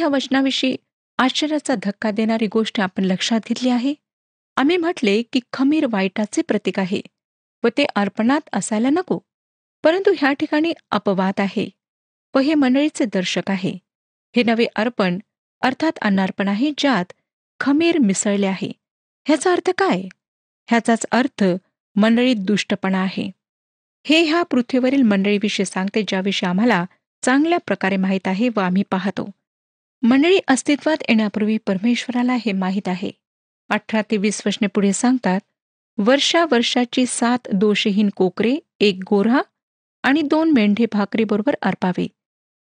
ह्या 0.00 0.08
वचनाविषयी 0.08 0.76
आश्चर्याचा 1.18 1.74
धक्का 1.82 2.10
देणारी 2.10 2.46
गोष्ट 2.46 2.80
आपण 2.80 3.04
लक्षात 3.04 3.40
घेतली 3.46 3.68
आहे. 3.68 3.94
आम्ही 4.56 4.76
म्हटले 4.76 5.22
की 5.22 5.40
खमीर 5.52 5.86
वाईटाचे 5.90 6.42
प्रतीक 6.42 6.78
आहे 6.78 7.00
व 7.64 7.68
ते 7.68 7.84
अर्पणात 7.96 8.48
असायला 8.52 8.90
नको 8.90 9.18
परंतु 9.84 10.12
ह्या 10.18 10.32
ठिकाणी 10.32 10.72
अपवाद 10.90 11.40
आहे 11.40 11.68
व 12.34 12.38
हे 12.38 12.54
मंडळीचे 12.54 13.04
दर्शक 13.04 13.50
आहे. 13.50 13.72
हे 14.36 14.42
नवे 14.42 14.66
अर्पण 14.76 15.18
अर्थात 15.62 15.98
अन्नार्पण 16.02 16.48
आहे 16.48 16.70
ज्यात 16.78 17.12
खमीर 17.60 17.98
मिसळले 17.98 18.46
आहे. 18.46 18.70
ह्याचा 19.26 19.52
अर्थ 19.52 19.70
काय? 19.78 20.02
ह्याचाच 20.68 21.06
अर्थ 21.12 21.44
मंडळीत 21.96 22.36
दुष्टपणा 22.38 22.98
आहे. 22.98 23.30
हे 24.06 24.22
ह्या 24.22 24.42
पृथ्वीवरील 24.42 25.02
मंडळीविषयी 25.02 25.66
सांगते 25.66 26.02
ज्याविषयी 26.08 26.48
आम्हाला 26.48 26.84
चांगल्या 27.22 27.58
प्रकारे 27.58 27.96
माहीत 27.96 28.28
आहे 28.28 28.48
व 28.56 28.60
आम्ही 28.60 28.82
पाहतो. 28.90 29.28
मंडळी 30.02 30.38
अस्तित्वात 30.48 30.96
येण्यापूर्वी 31.08 31.58
परमेश्वराला 31.66 32.34
हे 32.34 32.52
माहीत 32.52 32.88
आहे. 32.88 33.10
अठरा 33.68 34.02
ते 34.10 34.16
वीस 34.16 34.42
वचने 34.46 34.66
पुढे 34.66 34.92
सांगतात 34.92 35.40
वर्षा 35.98 36.44
वर्षाची 36.50 37.06
सात 37.06 37.38
दोषहीन 37.54 38.08
कोकरे 38.16 38.56
एक 38.80 39.00
गोरा 39.10 39.42
आणि 40.02 40.22
दोन 40.22 40.50
मेंढे 40.50 40.86
भाकरीबरोबर 40.92 41.54
अर्पावे. 41.62 42.06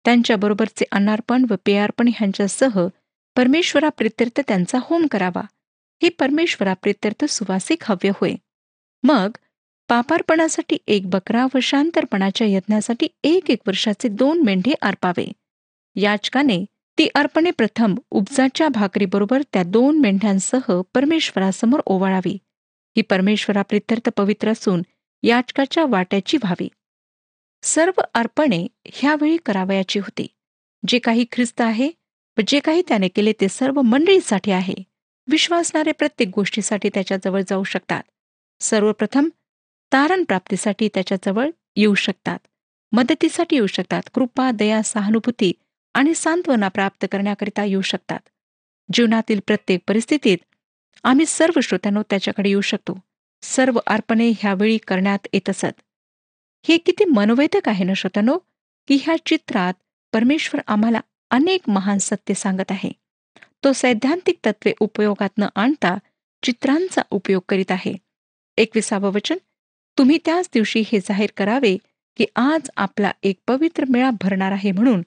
त्यांच्याबरोबरचे 0.04 0.84
अन्नार्पण 0.92 1.44
व 1.50 1.54
पेयार्पण 1.66 2.08
ह्यांच्यासह 2.08 2.86
परमेश्वराप्रित्यर्थ 3.36 4.40
त्यांचा 4.48 4.78
होम 4.82 5.06
करावा. 5.06 5.42
हे 6.02 6.08
परमेश्वराप्रित्यर्थ 6.08 7.24
सुवासिक 7.24 7.78
हव्य 7.84 8.10
होय. 8.14 8.34
मग 9.02 9.30
पापार्पणासाठी 9.88 10.76
एक 10.86 11.10
बकरा 11.10 11.46
व 11.54 11.58
शांतर्पणाच्या 11.62 12.46
यज्ञासाठी 12.46 13.08
एक 13.24 13.50
एक 13.50 13.58
वर्षाचे 13.66 14.08
दोन 14.08 14.42
मेंढे 14.42 14.74
अर्पावे. 14.82 15.32
याचकाने 15.96 16.64
ती 16.98 17.08
अर्पणे 17.14 17.50
प्रथम 17.50 17.94
उपजाच्या 18.10 18.68
भाकरीबरोबर 18.68 19.42
त्या 19.52 19.62
दोन 19.62 20.00
मेंढ्यांसह 20.00 20.82
परमेश्वरासमोर 20.94 21.80
ओवाळावी. 21.86 22.38
ही 22.96 23.02
परमेश्वराप्रित्यर्थ 23.02 24.08
पवित्र 24.16 24.48
असून 24.48 24.82
याचकाच्या 25.22 25.84
वाट्याची 25.88 26.36
व्हावी. 26.36 26.68
सर्व 27.62 28.00
अर्पणे 28.14 28.66
ह्यावेळी 28.86 29.36
करावयाची 29.36 29.98
होती. 29.98 30.26
जे 30.88 30.98
काही 30.98 31.24
ख्रिस्त 31.32 31.60
आहे 31.60 31.90
व 32.38 32.40
जे 32.46 32.60
काही 32.60 32.82
त्याने 32.88 33.08
केले 33.08 33.32
ते 33.32 33.48
सर्व 33.48 33.80
मंडळीसाठी 33.82 34.50
आहे. 34.50 34.74
विश्वासणारे 35.26 35.92
प्रत्येक 35.92 36.30
गोष्टीसाठी 36.34 36.88
त्याच्याजवळ 36.88 37.40
जाऊ 37.48 37.64
शकतात. 37.64 38.02
सर्वप्रथम 38.60 39.28
तारण 39.92 40.24
प्राप्तीसाठी 40.24 40.88
त्याच्याजवळ 40.88 41.50
येऊ 41.76 41.94
शकतात. 41.94 42.38
मदतीसाठी 42.92 43.56
येऊ 43.56 43.66
शकतात. 43.66 44.02
कृपा 44.14 44.50
दया 44.50 44.82
सहानुभूती 44.82 45.52
आणि 45.94 46.14
सांत्वना 46.14 46.68
प्राप्त 46.68 47.06
करण्याकरिता 47.12 47.64
येऊ 47.64 47.80
शकतात. 47.80 48.20
जीवनातील 48.92 49.40
प्रत्येक 49.46 49.80
परिस्थितीत 49.88 50.38
आम्ही 51.04 51.26
सर्व 51.26 51.60
श्रोत्यांनो 51.60 52.02
त्याच्याकडे 52.02 52.48
येऊ 52.48 52.60
शकतो. 52.60 52.98
सर्व 53.42 53.78
अर्पणे 53.86 54.30
ह्यावेळी 54.30 54.78
करण्यात 54.78 55.26
येत 55.32 55.50
असत. 55.50 55.80
हे 56.68 56.78
किती 56.78 57.04
मनोवेदक 57.04 57.68
आहे 57.68 57.84
ना 57.84 57.94
श्रोत्यानो 57.94 58.38
की 58.88 58.98
ह्या 59.02 59.16
चित्रात 59.26 59.74
परमेश्वर 60.12 60.60
आम्हाला 60.66 61.00
अनेक 61.30 61.60
महान 61.68 61.98
सत्य 61.98 62.34
सांगत 62.34 62.70
आहे. 62.70 62.92
तो 63.64 63.72
सैद्धांतिक 63.72 64.38
तत्वे 64.46 64.72
उपयोगात 64.80 65.28
न 65.38 65.46
आणता 65.54 65.98
चित्रांचा 66.42 67.02
उपयोग 67.10 67.42
करीत 67.48 67.70
आहे. 67.70 67.94
एकविसावं 68.56 69.12
वचन 69.12 69.36
तुम्ही 69.98 70.18
त्याच 70.24 70.48
दिवशी 70.54 70.82
हे 70.92 71.00
जाहीर 71.00 71.30
करावे 71.36 71.76
की 72.16 72.24
आज 72.36 72.70
आपला 72.76 73.12
एक 73.22 73.36
पवित्र 73.46 73.84
मेळा 73.88 74.10
भरणार 74.10 74.52
आहे 74.52 74.72
म्हणून 74.72 75.02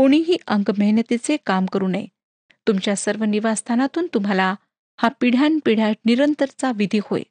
कोणीही 0.00 0.36
अंग 0.46 0.70
मेहनतीचे 0.78 1.36
काम 1.46 1.66
करू 1.66 1.88
नये. 1.88 2.06
तुमच्या 2.66 2.96
सर्व 2.96 3.24
निवासस्थानातून 3.24 4.06
तुम्हाला 4.14 4.54
हा 4.96 5.08
पिढ्यानपिढ्या 5.08 5.92
निरंतरचा 6.04 6.72
विधी 6.72 6.98
होय. 7.04 7.22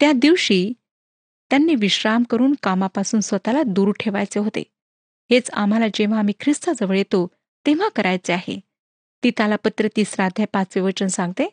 त्या 0.00 0.12
दिवशी 0.12 0.72
त्यांनी 1.50 1.74
विश्राम 1.74 2.22
करून 2.22 2.54
कामापासून 2.62 3.20
स्वतःला 3.20 3.62
दूर 3.62 3.92
ठेवायचे 4.00 4.40
होते. 4.40 4.62
हेच 5.30 5.50
आम्हाला 5.50 5.86
जेव्हा 5.94 6.18
आम्ही 6.18 6.34
ख्रिस्ताजवळ 6.40 6.96
येतो 6.96 7.30
तेव्हा 7.66 7.88
करायचे 7.88 8.32
आहे. 8.32 8.60
तिताला 9.24 9.56
पत्र 9.56 9.88
तिसरा 9.96 10.24
अध्याय 10.24 10.46
पाचवे 10.52 10.82
वचन 10.82 11.06
सांगते. 11.06 11.48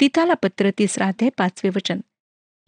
तिताला 0.00 0.34
पत्र 0.34 0.70
तिसरा 0.78 1.06
अध्याय 1.06 1.30
पाचवे 1.38 1.70
वचन. 1.76 2.00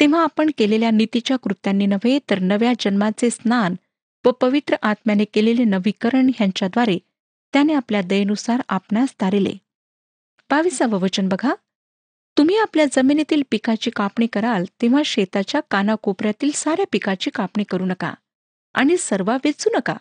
तेव्हा 0.00 0.22
आपण 0.22 0.50
केलेल्या 0.58 0.90
नीतीच्या 0.90 1.36
कृत्यांनी 1.36 1.86
नव्हे 1.86 2.18
तर 2.30 2.38
नव्या 2.38 2.72
जन्माचे 2.80 3.30
स्नान 3.30 3.74
व 4.24 4.30
पवित्र 4.30 4.76
आत्म्याने 4.82 5.24
केलेले 5.24 5.64
नवीकरण 5.64 6.30
ह्यांच्याद्वारे 6.36 6.98
त्याने 7.52 7.72
आपल्या 7.72 8.02
दयेनुसार 8.02 8.62
आपणास 8.68 9.14
तारिले 9.20 9.52
बावीसावं 10.50 10.98
वचन 11.00 11.28
बघा. 11.28 11.54
तुम्ही 12.38 12.56
आपल्या 12.58 12.86
जमिनीतील 12.92 13.42
पिकाची 13.50 13.90
कापणी 13.90 14.26
कराल 14.26 14.64
तेव्हा 14.82 15.02
शेताच्या 15.04 15.60
कानाकोपऱ्यातील 15.70 16.50
साऱ्या 16.54 16.84
पिकाची 16.92 17.30
कापणी 17.30 17.64
करू 17.64 17.84
नका 17.84 18.14
आणि 18.74 18.96
सर्व 18.96 19.32
वेचू 19.44 19.70
नका. 19.76 19.94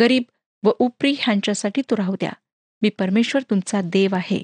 गरीब 0.00 0.22
व 0.62 0.70
उपरी 0.78 1.14
ह्यांच्यासाठी 1.18 1.82
तो 1.82 1.96
राहू 1.96 2.14
द्या. 2.14 2.32
मी 2.82 2.88
परमेश्वर 2.88 3.42
तुमचा 3.42 3.80
देव 3.84 4.14
आहे. 4.14 4.42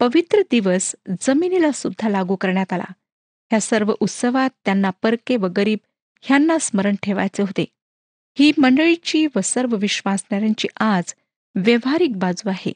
पवित्र 0.00 0.40
दिवस 0.50 0.94
जमिनीला 1.20 1.72
सुद्धा 1.72 2.08
लागू 2.08 2.36
करण्यात 2.36 2.72
आला. 2.72 2.84
ह्या 3.50 3.60
सर्व 3.60 3.92
उत्सवात 4.00 4.50
त्यांना 4.64 4.90
परके 5.02 5.36
व 5.36 5.46
गरीब 5.46 5.78
ह्यांना 6.20 6.58
स्मरण 6.60 6.94
ठेवायचे 7.02 7.42
होते. 7.42 7.64
ही 8.36 8.50
मंडळीची 8.58 9.26
व 9.36 9.40
सर्व 9.44 9.76
विश्वासणाऱ्यांची 9.76 10.68
आज 10.80 11.14
व्यवहारिक 11.54 12.16
बाजू 12.18 12.48
आहे. 12.50 12.72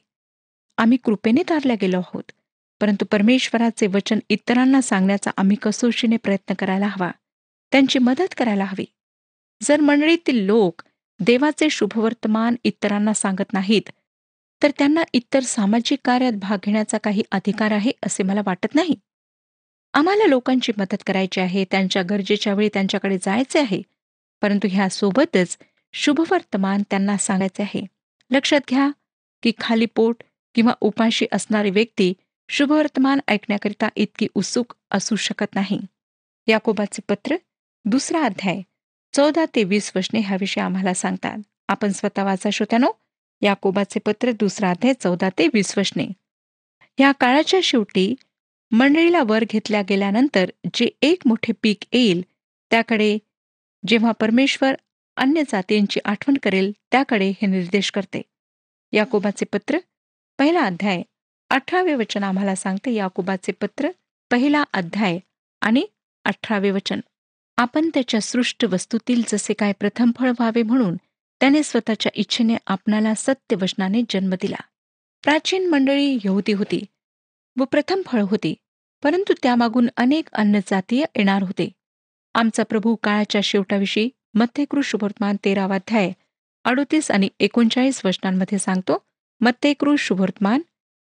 आम्ही 0.79 0.99
कृपेने 1.05 1.43
तारल्या 1.43 1.77
गेलो 1.81 1.99
आहोत 1.99 2.33
परंतु 2.81 3.05
परमेश्वराचे 3.05 3.87
वचन 3.87 4.19
इतरांना 4.29 4.81
सांगण्याचा 4.81 5.31
आम्ही 5.37 5.57
कसोशीने 5.63 6.17
प्रयत्न 6.17 6.55
करायला 6.55 6.87
हवा 6.87 7.11
त्यांची 7.73 7.99
मदत 7.99 8.35
करायला 8.37 8.65
हवी. 8.65 8.85
जर 9.63 9.81
मंडळीतील 9.81 10.45
लोक 10.47 10.83
देवाचे 11.21 11.71
शुभवर्तमान 11.71 12.57
इतरांना 12.65 13.13
सांगत 13.13 13.53
नाहीत 13.53 13.91
तर 14.63 14.71
त्यांना 14.79 15.03
इतर 15.13 15.41
सामाजिक 15.41 15.99
कार्यात 16.05 16.33
भाग 16.33 16.59
घेण्याचा 16.65 16.99
काही 16.99 17.23
अधिकार 17.33 17.73
आहे 17.73 17.93
असे 18.03 18.23
मला 18.23 18.41
वाटत 18.47 18.75
नाही. 18.75 18.95
आम्हाला 19.95 20.27
लोकांची 20.27 20.73
मदत 20.79 21.03
करायची 21.07 21.41
आहे 21.41 21.65
त्यांच्या 21.71 22.03
गरजेच्या 22.03 22.55
वेळी 22.55 22.69
त्यांच्याकडे 22.69 23.19
जायचे 23.23 23.59
आहे 23.59 23.83
परंतु 24.45 24.69
ह्यासोबतच 24.71 25.59
शुभवर्तमान 25.93 26.83
त्यांना 26.83 27.17
सांगायचे 27.17 27.63
आहे. 27.63 27.87
लक्षात 28.31 28.61
घ्या 28.71 28.91
की 29.43 29.53
खाली 29.61 29.87
पोट 29.87 30.23
किंवा 30.55 30.73
उपाशी 30.81 31.27
असणारी 31.33 31.71
व्यक्ती 31.71 32.15
शुभवर्तमान 32.49 33.21
ऐकण्याकरिता 33.29 33.89
इतकी 33.97 34.27
उत्सुक 34.35 34.75
असू 34.91 35.17
शकत 35.17 35.55
नाही. 35.55 35.81
याकोबाचे 36.47 37.03
पत्र 37.09 37.37
दुसरा 37.85 38.23
अध्याय 38.23 38.63
चौदा 39.13 39.45
ते 39.55 39.65
वीस 39.65 39.93
वचने 39.97 40.21
ह्याविषयी 40.21 40.65
आम्हाला 40.65 40.95
सांगतात. 40.95 41.39
आपण 41.69 41.93
स्वतः 41.93 42.25
वाचा 42.25 42.51
श्रोत्यानो. 42.51 42.91
याकोबाचे 43.43 44.01
पत्र 44.01 44.31
दुसरा 44.31 44.71
अध्याय 44.71 44.95
चौदा 44.95 45.29
ते 45.29 45.47
वीस 45.55 45.79
वचने. 45.79 46.07
या 46.99 47.13
काळाच्या 47.13 47.61
शेवटी 47.63 48.15
मंडळीला 48.71 49.23
वर 49.23 49.45
घेतल्या 49.51 49.83
गेल्यानंतर 49.89 50.51
जे 50.75 50.89
एक 51.03 51.23
मोठे 51.27 51.53
पीक 51.63 51.77
येईल 51.93 52.25
त्याकडे 52.71 53.19
जेव्हा 53.87 54.13
परमेश्वर 54.13 54.75
अन्य 55.17 55.43
जातींची 55.49 56.01
आठवण 56.05 56.37
करेल 56.43 56.73
त्याकडे 56.91 57.29
हे 57.29 57.47
निर्देश 57.47 57.91
करते. 57.91 58.23
याकोबाचे 58.93 59.45
पत्र 59.45 59.79
पहिला 60.39 60.61
अध्याय 60.61 61.03
अठरावे 61.51 61.95
वचन 61.95 62.23
आम्हाला 62.23 62.55
सांगते. 62.55 62.93
याकोबाचे 62.93 63.53
पत्र 63.53 63.91
पहिला 64.31 64.65
अध्याय 64.73 65.19
आणि 65.61 65.87
अठरावे 66.25 66.71
वचन. 66.71 67.01
आपण 67.57 67.91
त्याच्या 67.95 68.21
सृष्ट 68.21 68.65
वस्तूतील 68.65 69.23
जसे 69.29 69.53
काय 69.53 69.73
प्रथम 69.73 70.11
फळ 70.19 70.29
व्हावे 70.29 70.63
म्हणून 70.63 70.97
त्याने 71.41 71.63
स्वतःच्या 71.63 72.13
इच्छेने 72.15 72.57
आपणाला 72.67 73.15
सत्य 73.15 73.57
वचनाने 73.57 74.03
जन्म 74.11 74.35
दिला. 74.43 74.63
प्राचीन 75.23 75.69
मंडळी 75.69 76.19
यहुदी 76.25 76.53
होती. 76.53 76.85
व 77.59 77.65
प्रथम 77.65 78.03
फळ 78.07 78.21
होती 78.21 78.55
परंतु 79.03 79.33
त्यामागून 79.43 79.89
अनेक 79.97 80.29
अन्य 80.33 80.61
जातीय 80.71 81.05
येणार 81.17 81.43
होते. 81.43 81.71
आमचा 82.35 82.63
प्रभू 82.63 82.95
काळाच्या 82.95 83.41
शेवटाविषयी 83.45 84.09
मत्यकृ 84.35 84.81
शुभवर्तमान 84.85 85.37
तेरावा 85.45 85.75
अध्याय 85.75 86.11
अडोतीस 86.65 87.11
आणि 87.11 87.29
एकोणचाळीस 87.41 88.01
वचनांमध्ये 88.05 88.59
सांगतो. 88.59 88.97
मत्यकृ 89.41 89.95
शुभवर्तमान 89.99 90.63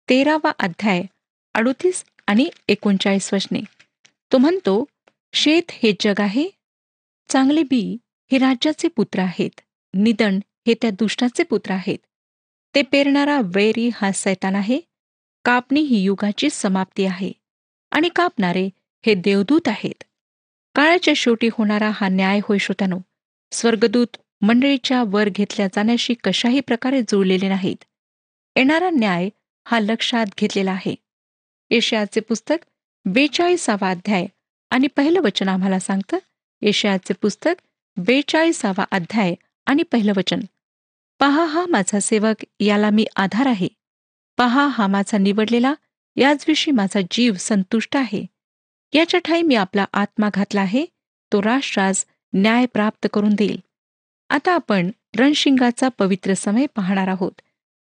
तेरावा 0.09 0.53
अध्याय 0.59 1.03
अडोतीस 1.55 2.05
आणि 2.27 2.49
एकोणचाळीस 2.69 3.33
वचने. 3.35 3.61
तो 4.33 4.39
म्हणतो 4.39 4.85
शेत 5.33 5.71
हे 5.71 5.93
जग 6.01 6.21
आहे 6.21 6.49
चांगले 7.29 7.63
बी 7.63 7.97
हे 8.33 8.39
राज्याचे 8.39 8.89
पुत्र 8.89 9.21
आहेत 9.21 9.61
निदन 9.95 10.39
हे 10.67 10.75
त्या 10.83 10.91
दुष्टाचे 10.91 11.43
पुत्र 11.43 11.73
आहेत. 11.73 11.99
ते 12.75 12.83
पेरणारा 12.83 13.41
वैरी 13.45 13.91
हा 13.95 14.13
सैतान 14.13 14.55
आहे 14.55 14.81
कापणी 15.45 15.81
ही 15.81 16.03
युगाची 16.03 16.51
समाप्ती 16.51 17.05
आहे 17.05 17.33
आणि 17.93 18.09
कापणारे 18.09 18.69
हे 19.07 19.15
देवदूत 19.15 19.69
आहेत. 19.69 20.05
काळाच्या 20.75 21.15
शेवटी 21.17 21.49
होणारा 21.53 21.91
हा 21.95 22.09
न्याय 22.09 22.41
होय 22.45 22.59
श्रोत्यानो 22.59 22.99
स्वर्गदूत 23.53 24.17
मंडळीच्या 24.43 25.03
वर 25.07 25.29
घेतल्या 25.29 25.67
जाण्याशी 25.67 26.15
कशाही 26.25 26.61
प्रकारे 26.61 27.01
जुळलेले 27.03 27.49
नाहीत. 27.49 27.85
येणारा 28.57 28.91
न्याय 28.91 29.29
हा 29.67 29.81
लक्षात 29.81 30.27
घेतलेला 30.39 30.71
आहे. 30.73 30.95
एशियाचे 31.71 32.21
पुस्तक 32.21 32.65
बेचाळीसावा 33.05 33.91
अध्याय 33.91 34.27
आणि 34.71 34.87
पहिलं 34.87 35.21
वचन 35.21 35.49
आम्हाला 35.49 35.79
सांगतं 35.79 36.19
एशियाचे 36.63 37.15
पुस्तक 37.15 37.61
बेचाळीसावा 37.97 38.85
अध्याय 38.91 39.35
आणि 39.67 39.83
पहिलं 39.83 40.13
वचन. 40.17 40.41
पहा 41.21 41.45
हा 41.45 41.65
माझा 41.67 42.01
सेवक 42.01 42.45
याला 42.61 42.91
मी 42.91 43.05
आधार 43.17 43.47
आहे. 43.47 43.69
पहा 44.39 44.67
हा 44.67 44.87
माझा 44.87 45.19
निवडलेला 45.19 45.75
याचविषयी 46.17 46.73
माझा 46.75 47.01
जीव 47.11 47.35
संतुष्ट 47.35 47.97
आहे. 47.97 48.25
याच्या 48.93 49.21
ठाई 49.21 49.43
मी 49.43 49.55
आपला 49.55 49.85
आत्मा 49.93 50.29
घातला 50.35 50.61
आहे 50.61 50.85
तो 51.33 51.43
राष्ट्रास 51.43 52.05
न्याय 52.33 52.67
प्राप्त 52.67 53.07
करून 53.13 53.35
देईल. 53.35 53.61
आता 54.31 54.53
आपण 54.53 54.91
रणशिंगाचा 55.19 55.89
पवित्र 55.89 56.35
समय 56.35 56.67
पाहणार 56.67 57.09
आहोत. 57.09 57.33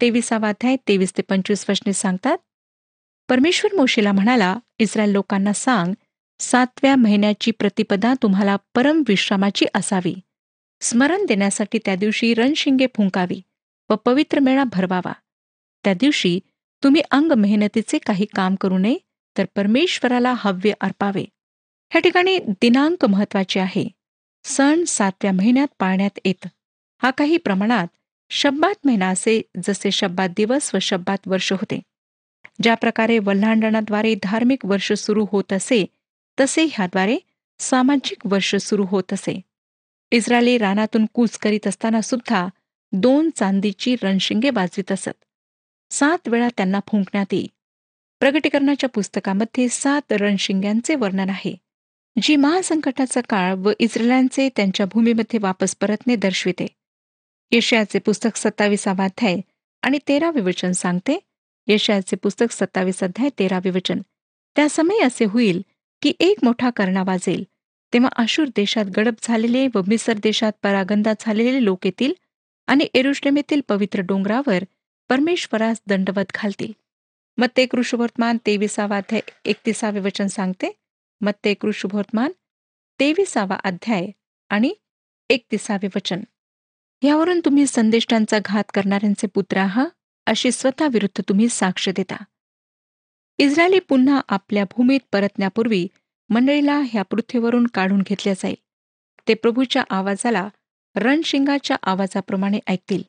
तेविसावा 0.02 0.50
अध्याय 0.50 0.76
तेवीस 0.88 1.13
ते 1.17 1.21
पंचवीस 1.21 1.65
वचने 1.69 1.93
सांगतात 1.93 2.38
परमेश्वर 3.30 3.76
मोशीला 3.76 4.12
म्हणाला 4.12 4.56
इस्रायल 4.80 5.10
लोकांना 5.10 5.54
सांग 5.54 5.93
सातव्या 6.39 6.95
महिन्याची 6.95 7.52
प्रतिपदा 7.52 8.13
तुम्हाला 8.24 8.56
परम 8.76 9.04
विश्रामाची 9.08 9.65
असावी. 9.76 10.13
स्मरण 10.82 11.26
देण्यासाठी 11.26 11.80
त्या 11.86 11.95
दिवशी 11.95 12.34
रणशिंगे 12.34 12.88
फुंकावी 12.95 13.41
व 13.89 13.95
पवित्र 13.95 14.39
मेळा 14.39 14.63
भरवावा. 14.63 15.13
त्या 15.84 15.93
दिवशी 15.93 16.39
तुम्ही 16.84 17.02
अंग 17.12 17.32
मेहनतीचे 17.32 17.97
काही 17.97 18.26
काम 18.36 18.56
करू 18.56 18.78
नये 18.78 18.97
तर 19.37 19.45
परमेश्वराला 19.55 20.33
हव्य 20.37 20.73
अर्पावे. 20.81 21.25
ह्या 21.91 22.01
ठिकाणी 22.01 22.37
दिनांक 22.37 23.05
महत्त्वाचे 23.05 23.59
आहे. 23.59 23.87
सण 24.43 24.83
सातव्या 24.83 25.31
महिन्यात 25.31 25.67
पाळण्यात 25.79 26.19
येत. 26.25 26.47
हा 27.03 27.11
काही 27.11 27.37
प्रमाणात 27.37 27.87
शब्बात 28.29 28.75
महिना 28.85 29.07
असे 29.09 29.41
जसे 29.63 29.91
शब्बात 29.91 30.29
दिवस 30.37 30.75
व 30.75 30.77
शब्बात 30.79 31.17
वर्ष 31.27 31.51
होते. 31.53 31.79
ज्या 32.61 32.75
प्रकारे 32.75 33.19
वल्हांडणाद्वारे 33.19 34.15
धार्मिक 34.23 34.65
वर्ष 34.65 34.93
सुरू 34.93 35.25
होत 35.31 35.53
असे 35.53 35.85
तसे 36.39 36.63
ह्याद्वारे 36.63 37.17
सामाजिक 37.59 38.17
वर्ष 38.25 38.55
सुरू 38.55 38.85
होत 38.85 39.13
असे. 39.13 39.41
इस्रायली 40.11 40.57
रानातून 40.57 41.05
कूच 41.13 41.37
करीत 41.37 41.67
असताना 41.67 42.01
सुद्धा 42.01 42.47
दोन 42.91 43.29
चांदीची 43.35 43.95
रणशिंगे 44.03 44.49
वाजवीत 44.49 44.91
असत. 44.91 45.23
सात 45.89 46.27
वेळा 46.27 46.47
त्यांना 46.57 46.79
फुंकण्यात 46.79 47.25
येई. 47.31 47.47
प्रगटीकरणाच्या 48.21 48.89
पुस्तकामध्ये 48.89 49.67
सात 49.69 50.12
रणशिंग्यांचे 50.12 50.95
वर्णन 50.95 51.29
आहे 51.29 51.53
जी 52.21 52.36
महासंकटाचा 52.36 53.21
काळ 53.21 53.53
व 53.57 53.71
इस्रायलांचे 53.79 54.47
त्यांच्या 54.55 54.86
भूमीमध्ये 54.86 55.39
वापस 55.39 55.75
परतणे 55.75 56.15
दर्शविते. 56.15 56.65
यशयाचे 57.51 57.99
पुस्तक 57.99 58.38
सत्तावीसावा 58.38 59.03
अध्याय 59.03 59.38
आणि 59.84 59.99
तेरावे 60.07 60.41
वचन 60.41 60.71
सांगते 60.71 61.17
यशयाचे 61.67 62.15
पुस्तक 62.15 62.51
सत्तावीस 62.51 63.03
अध्याय 63.03 63.29
तेरावे 63.39 63.69
वचन 63.69 64.01
त्या 64.55 64.67
समय 64.69 65.03
असे 65.05 65.25
होईल 65.25 65.62
की 66.01 66.13
एक 66.19 66.43
मोठा 66.43 66.69
कर्णा 66.69 67.03
वाजेल. 67.03 67.43
तेव्हा 67.93 68.10
आशूर 68.21 68.47
देशात 68.55 68.86
गडप 68.97 69.13
झालेले 69.23 69.67
व 69.75 69.81
मिसर 69.88 70.13
देशात 70.13 70.51
परागंदा 70.63 71.13
झालेले 71.19 71.63
लोक 71.63 71.86
येतील 71.86 72.13
आणि 72.67 72.88
एरुश्लेमेतील 72.93 73.62
पवित्र 73.67 74.01
डोंगरावर 74.01 74.63
परमेश्वरास 75.10 75.81
दंडवत 75.88 76.31
घालतील. 76.36 76.71
मग 77.41 77.47
ते 77.58 77.65
कृषवर्तमान 77.65 78.38
तेविसावा 78.45 78.97
अध्याय 78.97 79.21
एकतीसावे 79.45 79.99
वचन 79.99 80.27
सांगते. 80.27 80.71
मग 81.21 81.32
ते 81.43 81.54
कृषवर्तमान 81.54 82.32
तेविसावा 82.99 83.56
अध्याय 83.63 84.08
आणि 84.49 84.73
एकतीसावे 85.30 85.88
वचन. 85.95 86.19
यावरून 87.01 87.39
तुम्ही 87.39 87.67
संदेष्टांचा 87.67 88.39
घात 88.45 88.63
करणाऱ्यांचे 88.73 89.27
पुत्र 89.27 89.58
आहात 89.58 89.89
अशी 90.25 90.51
स्वतःविरुद्ध 90.51 91.21
तुम्ही 91.30 91.49
साक्ष 91.49 91.89
देता. 91.89 92.23
इस्रायली 93.38 93.80
पुन्हा 93.80 94.21
आपल्या 94.30 94.63
भूमीत 94.63 94.99
परतण्यापूर्वी 95.12 95.88
मंडळीला 96.30 96.82
ह्या 96.86 97.04
पृथ्वीवरून 97.04 97.67
काढून 97.67 98.01
घेतल्या 98.01 98.34
जाईल. 98.34 98.56
ते 99.27 99.34
प्रभूच्या 99.34 99.84
आवाजाला 99.89 100.49
रणशिंगाच्या 100.95 101.77
आवाजाप्रमाणे 101.84 102.60
ऐकतील. 102.67 103.04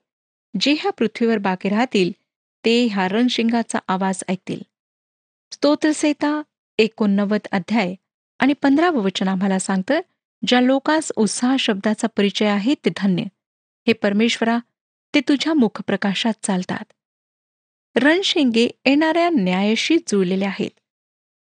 जे 0.61 0.73
ह्या 0.73 0.93
पृथ्वीवर 0.93 1.39
बाकी 1.39 1.69
राहतील 1.69 2.22
ते 2.65 2.87
ह्या 2.87 3.09
रणशिंगाचा 3.09 3.79
आवाज 3.89 4.23
ऐकतील. 4.29 4.61
स्तोत्रसेता 5.53 6.43
एकोणनव्वद 6.79 7.41
अध्याय 7.53 7.95
आणि 8.39 8.53
पंधरावं 8.53 9.03
वचन 9.03 9.29
आम्हाला 9.29 9.59
सांगतं 9.59 10.01
ज्या 10.47 10.61
लोकांस 10.61 11.13
उत्साह 11.17 11.57
शब्दाचा 11.59 12.09
परिचय 12.17 12.47
आहे 12.47 12.75
ते 12.75 12.91
धन्य. 12.97 13.23
हे 13.87 13.93
परमेश्वरा 13.93 14.59
ते 15.15 15.21
तुझ्या 15.21 15.55
मुखप्रकाशात 15.55 16.33
चालतात. 16.43 16.93
रणशिंगे 17.97 18.69
येणाऱ्या 18.85 19.31
न्यायाशी 19.31 19.97
जुळलेले 19.97 20.45
आहेत. 20.45 20.71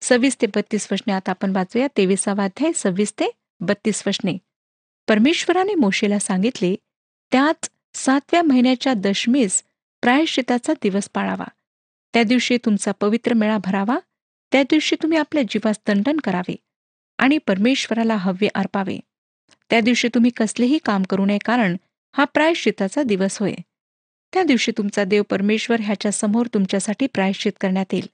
सव्वीस 0.02 0.37
ते 0.40 0.46
बत्तीस 0.46 0.88
वचने 0.92 1.12
आता 1.12 1.31
आपण 1.31 1.57
वाचूया. 1.57 1.87
तेविसावा 1.96 2.44
अध्याय 2.44 2.72
सव्वीस 2.72 3.12
ते 3.12 3.31
बत्तीस 3.61 4.02
वचने. 4.07 4.38
परमेश्वराने 5.09 5.74
मोशेला 5.74 6.18
सांगितले 6.18 6.74
त्याच 7.33 7.70
सातव्या 7.94 8.42
महिन्याच्या 8.42 8.94
दशमीस 8.96 9.64
प्रायश्चिताचा 10.02 10.72
दिवस 10.82 11.09
पाळावा. 11.14 11.44
त्या 12.14 12.22
दिवशी 12.22 12.56
तुमचा 12.64 12.92
पवित्र 12.92 13.32
मेळा 13.35 13.59
भरावा. 13.59 13.98
त्या 14.52 14.62
दिवशी 14.62 14.96
तुम्ही 15.02 15.18
आपल्या 15.18 15.42
जीवास 15.42 15.80
दंडन 15.88 16.16
करावे 16.16 16.56
आणि 17.18 17.38
परमेश्वराला 17.38 18.16
हव्य 18.16 18.48
अर्पावे. 18.54 18.98
त्या 19.70 19.80
दिवशी 19.80 20.09
तुम्ही 20.09 20.30
कसलेही 20.30 20.78
काम 20.78 21.02
करू 21.02 21.26
नये 21.26 21.38
कारण 21.44 21.76
हा 22.12 22.24
प्रायश्चिताचा 22.24 23.02
दिवस 23.02 23.38
होय. 23.40 23.54
त्या 24.35 24.42
दिवशी 24.42 24.72
तुमचा 24.78 25.04
देव 25.04 25.22
परमेश्वर 25.22 25.80
ह्याच्या 25.80 26.12
समोर 26.12 26.46
तुमच्यासाठी 26.46 27.06
प्रायश्चित 27.06 27.52
करण्यात 27.61 27.87
येईल. 27.92 28.06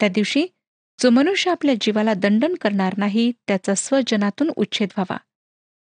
त्या 0.00 0.08
दिवशी 0.08 0.46
जो 1.00 1.10
मनुष्य 1.10 1.50
आपल्या 1.50 1.74
जीवाला 1.80 2.14
दंडन 2.14 2.54
करणार 2.54 2.94
नाही 2.96 3.32
त्याचा 3.46 3.74
स्वजनातून 3.74 4.50
उच्छेद 4.56 4.88
व्हावा. 4.96 5.16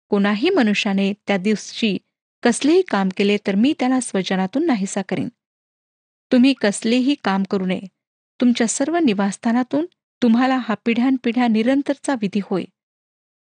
कोणाही 0.09 0.49
मनुष्याने 0.49 1.13
त्या 1.27 1.37
दिवशी 1.37 1.97
कसलेही 2.43 2.81
काम 2.81 3.09
केले 3.17 3.37
तर 3.47 3.55
मी 3.55 3.73
त्याला 3.79 3.99
स्वजनातून 3.99 4.65
नाहीसा 4.65 5.01
करीन. 5.01 5.29
तुम्ही 6.31 6.53
कसलेही 6.53 7.15
काम 7.23 7.43
करू 7.43 7.65
नये. 7.65 7.81
तुमच्या 8.41 8.67
सर्व 8.67 8.97
निवासस्थानातून 8.97 9.85
तुम्हाला 10.23 10.57
हा 10.57 10.75
पिढ्यानपिढ्या 10.85 11.47
निरंतरचा 11.47 12.15
विधी 12.21 12.39
होय. 12.43 12.63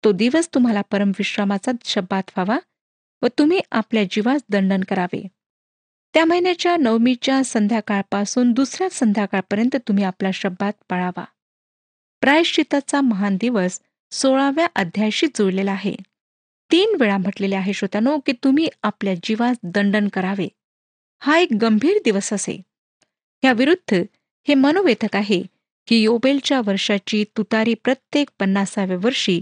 तो 0.04 0.12
दिवस 0.12 0.48
तुम्हाला 0.54 0.82
परमविश्रामाचा 0.82 1.72
शब्दात 1.84 2.22
व्हावा 2.28 2.58
व 3.22 3.26
तुम्ही 3.38 3.60
आपल्या 3.72 4.04
जीवास 4.04 4.42
दंडन 4.48 4.80
करावे. 4.80 5.26
त्या 6.14 6.24
महिन्याच्या 6.24 6.76
नवमीच्या 6.76 7.44
संध्याकाळपासून 7.44 8.52
दुसऱ्या 8.52 8.88
संध्याकाळपर्यंत 8.90 9.76
तुम्ही 9.76 10.04
आपला 10.04 10.30
शब्दात 10.30 10.72
पाळावा. 10.88 11.24
प्रायश्चिताचा 12.20 13.00
महान 13.00 13.36
दिवस 13.40 13.80
सोळाव्या 14.10 14.66
अध्यायाशी 14.74 15.26
जुळलेला 15.26 15.72
आहे. 15.72 15.94
तीन 16.72 16.96
वेळा 17.00 17.16
म्हटलेले 17.18 17.54
आहे 17.54 17.72
श्रोत्यानो 17.72 18.18
की 18.18 18.32
तुम्ही 18.32 18.68
आपल्या 18.82 19.14
जीवास 19.14 19.56
दंडन 19.62 20.08
करावे. 20.08 20.48
हा 21.22 21.38
एक 21.38 21.48
गंभीर 21.60 21.98
दिवस 22.04 22.32
असे. 22.32 22.60
या 23.44 23.52
विरुद्ध 23.52 23.94
हे 24.48 24.54
मनोवेधक 24.54 25.16
आहे 25.16 25.42
की 25.86 25.96
योबेलच्या 25.96 26.60
वर्षाची 26.66 27.24
तुतारी 27.36 27.74
प्रत्येक 27.74 28.30
पन्नासाव्या 28.40 28.96
वर्षी 28.96 29.40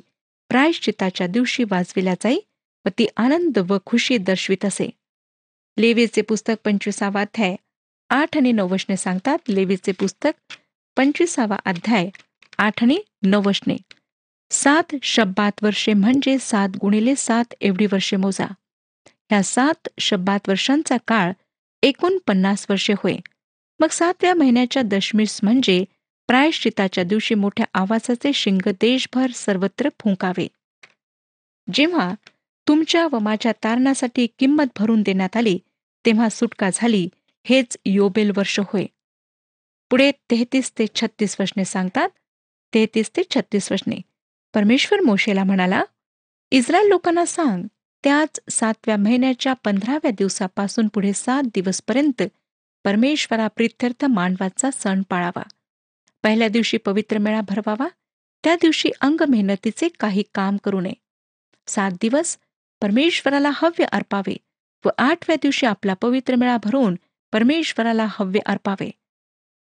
प्रायश्चिताच्या 0.48 1.26
दिवशी 1.26 1.64
वाजविल्या 1.64 2.14
जाई 2.14 2.38
व 2.84 2.88
ती 2.98 3.06
आनंद 3.16 3.58
व 3.58 3.78
खुशी 3.86 4.18
दर्शवित 4.18 4.64
असे. 4.64 4.90
लेवीचे 5.78 6.22
पुस्तक 6.22 6.54
पंचवीसावा 6.64 7.20
अध्याय. 7.20 7.56
आठ 8.10 8.36
आणि 8.36 8.52
नऊ 8.52 8.76
सांगतात 8.98 9.38
लेवीचे 9.48 9.92
पुस्तक 9.92 10.54
पंचवीसावा 10.96 11.56
अध्याय 11.64 12.08
आठ 12.58 12.82
आणि 12.82 12.98
नऊ 13.22 13.42
सात 14.50 14.94
शब्बात 15.02 15.52
वर्षे 15.62 15.92
म्हणजे 15.92 16.38
सात 16.38 16.68
गुणिले 16.68 17.16
सात 17.16 17.54
एवढी 17.60 17.86
वर्षे 17.86 18.16
मोजा. 18.16 18.46
ह्या 19.06 19.42
सात 19.42 19.88
शब्बात 19.98 20.48
वर्षांचा 20.48 20.96
काळ 21.08 21.32
एकूण 21.82 22.18
पन्नास 22.26 22.66
वर्षे 22.70 22.92
होय. 22.92 23.16
मग 23.80 23.88
सातव्या 23.88 24.34
महिन्याच्या 24.34 24.82
दशमीस 24.82 25.40
म्हणजे 25.42 25.84
प्रायश्चिताच्या 26.28 27.04
दिवशी 27.04 27.34
मोठ्या 27.34 27.66
आवाजाचे 27.74 28.32
शिंग 28.32 28.68
देशभर 28.80 29.30
सर्वत्र 29.34 29.88
फुंकावे. 29.88 30.46
जेव्हा 31.72 32.14
तुमच्या 32.68 33.08
व 33.12 33.18
माझ्या 33.18 33.52
तारणासाठी 33.52 34.26
किंमत 34.38 34.64
भरून 34.76 35.02
देण्यात 35.02 35.36
आली 35.36 35.58
तेव्हा 36.06 36.28
सुटका 36.28 36.70
झाली 36.74 37.08
हेच 37.44 37.76
योबेल 37.84 38.32
वर्ष 38.36 38.60
होय. 38.60 38.86
पुढे 39.90 40.10
तेहतीस 40.30 40.72
ते 40.78 40.86
छत्तीस 40.94 41.36
वचने 41.40 41.64
सांगतात. 41.64 42.08
तेहतीस 42.74 43.10
ते 43.16 43.22
छत्तीस 43.30 43.72
वचने 43.72 44.00
परमेश्वर 44.54 45.00
मोशेला 45.00 45.44
म्हणाला 45.44 45.84
इस्रायल 46.50 46.88
लोकांना 46.88 47.24
सांग 47.24 47.64
त्याच 48.04 48.40
सातव्या 48.50 48.96
महिन्याच्या 48.96 49.52
पंधराव्या 49.52 50.10
दिवसापासून 50.10 50.88
पुढे 50.88 51.12
सात 51.12 51.42
दिवसपर्यंत 51.42 52.22
परमेश्वरा 52.84 53.48
प्रित्यर्थ 53.48 54.04
मांडवाचा 54.04 54.70
सण 54.70 55.02
पाळावा. 55.02 55.42
पहिल्या 56.22 56.48
दिवशी 56.48 56.76
पवित्र 56.76 57.18
मेळा 57.18 57.40
भरवावा 57.40 57.88
त्या 58.44 58.54
दिवशी 58.54 58.90
अंग 59.00 59.22
मेहनतीचे 59.28 59.88
काही 60.00 60.22
काम 60.34 60.56
करू 60.56 60.80
नये. 60.80 60.92
सात 61.66 61.90
दिवस 62.00 62.38
परमेश्वराला 62.82 63.50
हव्य 63.54 63.84
अर्पावे 63.84 64.36
व 64.84 64.88
आठव्या 64.98 65.36
दिवशी 65.42 65.66
आपला 65.66 65.94
पवित्र 65.94 66.34
मेळा 66.34 66.56
भरून 66.64 66.94
परमेश्वराला 67.32 68.06
हव्य 68.08 68.40
अर्पावे. 68.46 68.90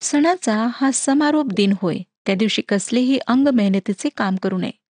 सणाचा 0.01 0.67
हा 0.73 0.91
समारोप 0.91 1.45
दिन 1.45 1.73
होय 1.81 1.97
त्या 2.25 2.35
दिवशी 2.35 2.61
कसलेही 2.61 3.19
अंग 3.27 3.47
मेहनतीचे 3.47 4.09
काम 4.09 4.35
करू 4.35 4.57
नये. 4.57 4.82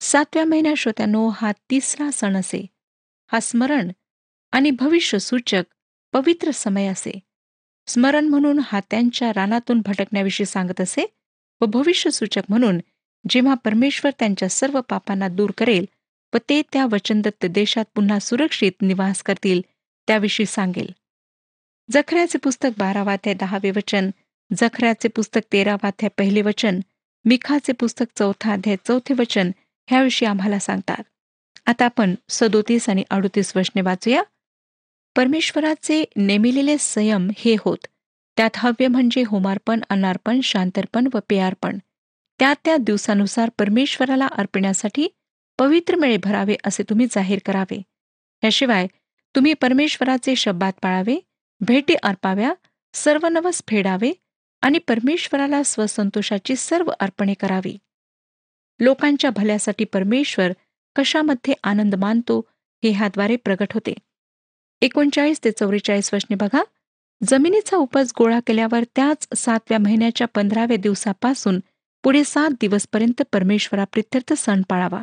सातव्या 0.00 0.44
महिन्या 0.44 0.72
श्रोत्यानो 0.76 1.28
हा 1.28 1.52
तिसरा 1.70 2.10
सण 2.10 2.36
असे. 2.36 2.64
हा 3.30 3.40
स्मरण 3.40 3.90
आणि 4.52 4.70
भविष्य 4.70 5.18
सूचक 5.18 5.62
पवित्र 6.14 6.50
समय 6.50 6.86
असे. 6.86 7.18
स्मरण 7.86 8.28
म्हणून 8.28 8.58
हा 8.62 8.80
त्यांच्या 8.80 9.32
रानातून 9.36 9.80
भटकण्याविषयी 9.86 10.46
सांगत 10.46 10.80
असे 10.80 11.06
व 11.60 11.66
भविष्य 11.66 12.10
सूचक 12.10 12.42
म्हणून 12.48 12.78
जेव्हा 13.30 13.54
परमेश्वर 13.54 14.10
त्यांच्या 14.18 14.48
सर्व 14.48 14.80
पापांना 14.80 15.28
दूर 15.28 15.50
करेल 15.58 15.86
व 16.34 16.38
ते 16.48 16.62
त्या 16.72 16.86
वचनदत्त 16.92 17.46
देशात 17.46 17.84
पुन्हा 17.94 18.18
सुरक्षित 18.18 18.72
निवास 18.82 19.22
करतील 19.22 19.60
त्याविषयी 20.08 20.46
सांगेल. 20.46 20.92
जखऱ्याचे 21.88 22.38
पुस्तक 22.38 22.70
बारावाध्याय 22.78 23.34
दहावे 23.34 23.70
वचन 23.70 24.10
जखऱ्याचे 24.50 25.08
पुस्तक 25.08 25.40
तेरावाध्याय 25.52 26.08
पहिले 26.18 26.42
वचन 26.42 26.80
मिखाचे 27.24 27.72
पुस्तक 27.72 28.04
चौथा 28.18 28.52
अध्याय 28.52 28.76
चौथे 28.86 29.14
वचन 29.18 29.50
ह्याविषयी 29.90 30.28
आम्हाला 30.28 30.58
सांगतात. 30.58 31.02
आता 31.66 31.84
आपण 31.84 32.14
सदोतीस 32.28 32.88
आणि 32.88 33.04
अडोतीस 33.10 33.52
वचने 33.56 33.80
वाचूया. 33.80 34.22
परमेश्वराचे 35.16 36.04
नेमिलेले 36.16 36.76
संयम 36.78 37.30
हे 37.36 37.56
होत. 37.60 37.86
त्यात 38.36 38.50
हव्य 38.56 38.88
म्हणजे 38.88 39.22
होमार्पण 39.26 39.80
अनार्पण 39.88 40.40
शांतर्पण 40.40 41.08
व 41.14 41.18
पेयार्पण. 41.28 41.78
त्या 42.38 42.54
त्या 42.64 42.76
दिवसानुसार 42.76 43.50
परमेश्वराला 43.58 44.26
अर्पण्यासाठी 44.26 45.08
पवित्र 45.58 45.94
मेळे 45.94 46.16
भरावे 46.16 46.56
असे 46.64 46.82
तुम्ही 46.82 47.06
जाहीर 47.10 47.38
करावे. 47.46 47.82
याशिवाय 48.44 48.86
तुम्ही 49.34 49.54
परमेश्वराचे 49.54 50.36
शब्दात 50.36 50.72
पाळावे 50.82 51.20
भेटी 51.60 51.94
अर्पाव्या 51.94 52.54
सर्व 52.94 53.26
नवस 53.26 53.62
फेडावे 53.68 54.12
आणि 54.62 54.78
परमेश्वराला 54.78 55.62
स्वसंतोषाची 55.62 56.56
सर्व 56.56 56.92
अर्पणे 57.00 57.34
करावी. 57.34 57.78
लोकांच्या 58.80 59.30
भल्यासाठी 59.30 59.84
परमेश्वर 59.84 60.52
कशामध्ये 60.96 61.54
आनंद 61.64 61.94
मानतो 61.94 62.40
हे 62.84 62.90
ह्याद्वारे 62.90 63.36
प्रगट 63.36 63.72
होते. 63.74 63.94
एकोणचाळीस 64.80 65.40
ते 65.44 65.50
चौवेचाळीस 65.50 66.14
वचने 66.14 66.34
बघा. 66.34 66.62
जमिनीचा 67.28 67.76
उपज 67.76 68.12
गोळा 68.18 68.40
केल्यावर 68.46 68.84
त्याच 68.96 69.28
सातव्या 69.36 69.78
महिन्याच्या 69.78 70.26
पंधराव्या 70.26 70.76
दिवसापासून 70.76 71.60
पुढे 72.04 72.24
सात 72.24 72.50
दिवसपर्यंत 72.60 73.22
परमेश्वराप्रित्यर्थ 73.32 74.32
सण 74.32 74.62
पाळावा. 74.68 75.02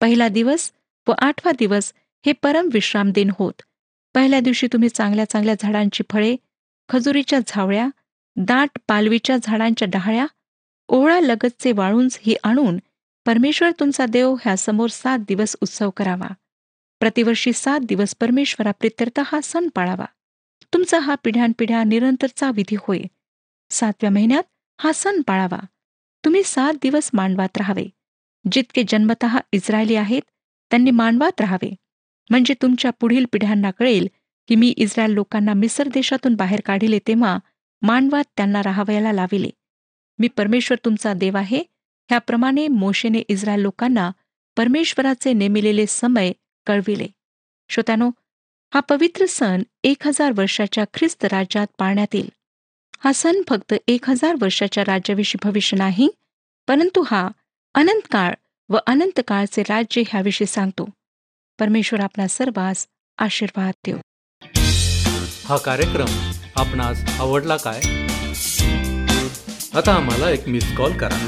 पहिला 0.00 0.28
दिवस 0.28 0.72
व 1.08 1.12
आठवा 1.18 1.52
दिवस 1.58 1.92
हे 2.26 2.32
परम 2.32 2.68
विश्राम 2.72 3.10
दिन 3.10 3.30
होत. 3.38 3.62
पहिल्या 4.14 4.40
दिवशी 4.40 4.66
तुम्ही 4.66 4.88
चांगल्या 4.88 5.24
चांगल्या 5.24 5.54
झाडांची 5.60 6.02
फळे 6.12 6.36
खजुरीच्या 6.88 7.38
झावळ्या 7.46 7.88
दाट 8.36 8.78
पालवीच्या 8.88 9.36
झाडांच्या 9.42 9.88
डहाळ्या 9.88 10.26
ओहळा 10.88 11.20
लगतचे 11.20 11.72
वाळूंज 11.72 12.18
ही 12.20 12.36
आणून 12.42 12.78
परमेश्वर 13.26 13.70
तुमचा 13.80 14.06
देव 14.06 14.34
ह्यासमोर 14.34 14.88
सात 14.88 15.18
दिवस 15.18 15.56
उत्सव 15.62 15.90
करावा. 15.90 16.26
प्रतिवर्षी 17.00 17.52
सात 17.52 17.80
दिवस 17.80 18.14
परमेश्वरा 18.20 18.70
प्रित्यर्थ 18.70 19.20
हा 19.26 19.40
सण 19.40 19.68
पाळावा. 19.74 20.04
तुमचा 20.72 20.98
हा 20.98 21.14
पिढ्यानपिढ्या 21.14 21.84
निरंतरचा 21.84 22.50
विधी 22.50 22.76
होय. 22.78 23.00
सातव्या 23.70 24.10
महिन्यात 24.10 24.42
हा 24.80 24.92
सण 24.92 25.20
पाळावा. 25.20 25.58
तुम्ही 26.24 26.42
सात 26.42 26.74
दिवस 26.82 27.10
मांडवात 27.12 27.56
राहावे. 27.56 27.86
जितके 28.52 28.82
जन्मत 28.88 29.24
इस्रायली 29.52 29.94
आहेत 29.94 30.22
त्यांनी 30.70 30.90
मांडवात 30.90 31.40
राहावे. 31.40 31.74
म्हणजे 32.30 32.54
तुमच्या 32.62 32.90
पुढील 32.90 33.24
पिढ्यांना 33.32 33.70
कळेल 33.70 34.08
की 34.48 34.54
मी 34.54 34.68
इस्रायल 34.68 35.10
लोकांना 35.10 35.52
मिसर 35.52 35.88
देशातून 35.88 36.34
बाहेर 36.34 36.60
काढिले 36.60 36.98
तेव्हा 36.98 37.38
मांडवात 37.82 38.24
त्यांना 38.36 38.62
राहावयाला 38.62 39.12
लाविले. 39.12 39.50
मी 40.18 40.28
परमेश्वर 40.28 40.78
तुमचा 40.84 41.12
देव 41.12 41.36
आहे 41.36 41.75
ह्याप्रमाणे 42.10 42.66
मोशेने 42.68 43.18
इस्रायल 43.28 43.60
लोकांना 43.60 44.10
परमेश्वराचे 44.56 45.32
नेमिलेले 45.32 45.86
समय 45.86 46.32
कळविले. 46.66 47.06
श्रोत्यानो 47.70 48.10
हा 48.74 48.80
पवित्र 48.80 49.26
सण 49.28 49.62
एक 49.84 50.06
हजार 50.06 50.32
वर्षाच्या 50.36 50.84
ख्रिस्त 50.94 51.24
राज्यात 51.24 51.66
पाळण्यात 51.78 52.14
येईल. 52.14 52.28
हा 53.04 53.12
सण 53.12 53.36
फक्त 53.48 53.74
एक 53.88 54.08
हजार 54.10 54.34
वर्षाच्या 54.40 54.84
राज्याविषयी 54.84 55.48
भविष्य 55.48 55.76
नाही 55.76 56.08
परंतु 56.68 57.02
हा 57.02 57.28
अनंत 57.74 58.06
काळ 58.12 58.34
व 58.68 58.76
अनंत 58.86 59.20
काळचे 59.28 59.62
राज्य 59.62 60.02
ह्याविषयी 60.08 60.46
सांगतो. 60.46 60.88
परमेश्वर 61.58 62.00
आपला 62.00 62.26
सर्वांस 62.28 62.86
आशीर्वाद 63.18 63.74
देव 63.86 63.96
हा 65.44 65.56
कार्यक्रम 65.56 66.30
आपणास 66.56 67.04
आवडला 67.20 67.56
काय? 67.56 67.80
आता 69.74 69.94
आम्हाला 69.94 70.30
एक 70.30 70.48
मिस 70.48 70.76
कॉल 70.76 70.96
करा. 70.98 71.18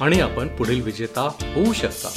आणि 0.00 0.20
आपण 0.20 0.48
पुढील 0.48 0.82
विजेता 0.82 1.22
होऊ 1.22 1.72
शकता. 1.72 2.08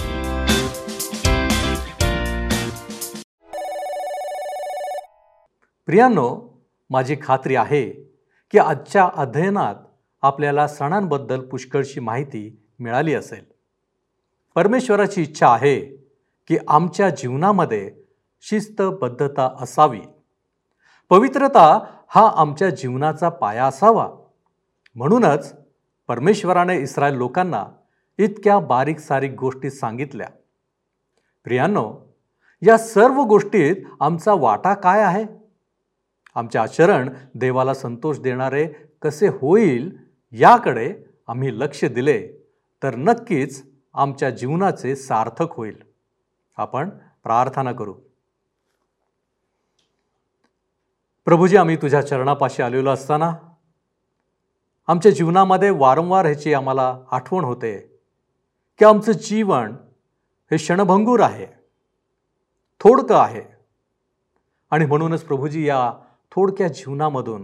प्रियांनो 5.86 6.60
माझी 6.89 7.15
खात्री 7.22 7.56
आहे 7.56 7.89
की 8.52 8.58
आजच्या 8.58 9.10
अध्ययनात 9.15 9.76
आपल्याला 10.22 10.68
सणांबद्दल 10.68 11.42
पुष्कळशी 11.42 12.00
माहिती 12.00 12.63
मिळाली 12.80 13.13
असेल. 13.13 13.46
परमेश्वराची 14.56 15.22
इच्छा 15.22 15.48
आहे 15.48 15.80
की 16.48 16.58
आमच्या 16.68 17.10
जीवनामध्ये 17.10 17.92
शिस्तबद्धता 18.42 19.58
असावी. 19.62 20.02
पवित्रता 21.10 21.80
हा 22.08 22.32
आमच्या 22.36 22.70
जीवनाचा 22.70 23.30
पाया 23.30 23.65
असावा. 23.65 24.10
म्हणूनच 24.96 25.59
परमेश्वराने 26.10 26.82
इस्रायल 26.82 27.13
लोकांना 27.13 27.65
इतक्या 28.17 28.60
बारीक 28.60 29.00
सारीक 29.00 29.34
गोष्टी 29.34 29.69
सांगितल्या. 29.69 30.28
प्रियांनो 31.43 32.15
या 32.62 32.78
सर्व 32.78 33.22
गोष्टीत 33.24 33.76
आमचा 34.00 34.34
वाटा 34.34 34.74
काय 34.74 35.02
आहे? 35.02 35.26
आमचे 36.36 36.60
आचरण 36.60 37.10
देवाला 37.36 37.74
संतोष 37.74 38.19
देणारे 38.19 38.67
कसे 39.02 39.28
होईल 39.28 39.98
याकडे 40.32 40.95
आम्ही 41.28 41.60
लक्ष 41.60 41.86
दिले 41.86 42.28
तर 42.84 42.95
नक्कीच 42.95 43.63
आमच्या 43.93 44.30
जीवनाचे 44.30 44.95
सार्थक 44.95 45.48
होईल. 45.52 45.78
आपण 46.58 46.89
प्रार्थना 47.24 47.72
करू. 47.72 47.93
प्रभूजी 51.26 51.58
आम्ही 51.58 51.76
तुझ्या 51.76 52.02
चरणापाशी 52.02 52.62
आलेलो 52.62 52.89
असताना 52.89 53.36
आमच्या 54.89 55.12
जीवनामध्ये 55.12 55.69
वारंवार 55.69 56.25
ह्याची 56.25 56.54
आम्हाला 56.54 56.99
आठवण 57.12 57.43
होते 57.43 57.80
की 58.80 58.86
आमचं 58.86 59.12
जीवन 59.12 59.75
हे 60.52 60.58
क्षणभंगूर 60.58 61.19
आहे 61.19 61.45
थोडकं 62.80 63.15
आहे. 63.15 63.41
आणि 64.71 64.86
म्हणूनच 64.86 65.23
प्रभूजी 65.23 65.67
या 65.67 65.93
थोडक्या 66.32 66.67
जीवनामधून 66.67 67.43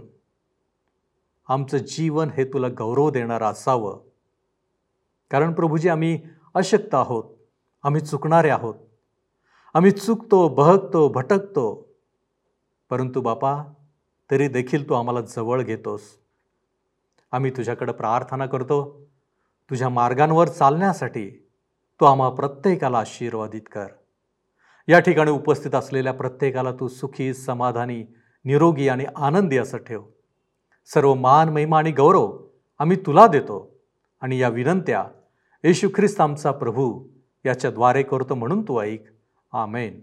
आमचं 1.48 1.78
जीवन 1.78 2.30
हे 2.30 2.44
तुला 2.44 2.68
गौरव 2.68 3.10
देणारं 3.10 3.44
असावं. 3.44 4.00
कारण 5.30 5.52
प्रभूजी 5.52 5.88
आम्ही 5.88 6.20
अशक्त 6.54 6.94
आहोत 6.94 7.24
आम्ही 7.82 8.00
चुकणारे 8.00 8.50
आहोत. 8.50 8.74
आम्ही 9.74 9.90
चुकतो 9.90 10.48
बहकतो 10.48 11.08
भटकतो. 11.08 11.88
परंतु 12.90 13.20
बापा 13.20 13.62
तरी 14.30 14.48
देखील 14.48 14.88
तू 14.88 14.94
आम्हाला 14.94 15.20
जवळ 15.20 15.62
घेतोस. 15.62 16.02
आम्ही 17.36 17.50
तुझ्याकडं 17.50 17.92
प्रार्थना 17.92 18.46
करतो. 18.46 19.06
तुझ्या 19.70 19.88
मार्गांवर 19.88 20.48
चालण्यासाठी 20.48 21.48
तू 22.00 22.04
आम्हा 22.04 22.28
प्रत्येकाला 22.28 22.98
आशीर्वादित 22.98 23.60
कर. 23.72 23.86
या 24.88 25.00
ठिकाणी 25.00 25.30
उपस्थित 25.30 25.74
असलेल्या 25.74 26.12
प्रत्येकाला 26.12 26.72
तू 26.72 26.88
सुखी 26.88 27.34
समाधानी 27.34 28.04
निरोगी 28.44 28.88
आणि 28.88 29.04
आनंदी 29.16 29.58
असं 29.58 29.78
ठेव. 29.78 30.02
सर्व 30.94 31.14
मान 31.14 31.48
महिमा 31.48 31.78
आणि 31.78 31.92
गौरव 31.92 32.38
आम्ही 32.78 32.96
तुला 33.06 33.26
देतो 33.26 33.80
आणि 34.20 34.38
या 34.38 34.48
विनंत्या 34.48 35.04
येशू 35.64 35.88
ख्रिस्त 35.88 36.20
आमचा 36.20 36.50
प्रभू 36.50 37.04
याच्याद्वारे 37.46 38.02
करतो 38.02 38.34
म्हणून 38.34 38.62
तू 38.62 38.80
ऐक. 38.80 39.04
आमेन. 39.52 40.00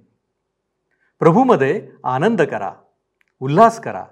प्रभूमध्ये 1.19 1.89
आनंद 2.03 2.41
करा 2.41 2.73
उल्हास 3.39 3.79
करा. 3.81 4.05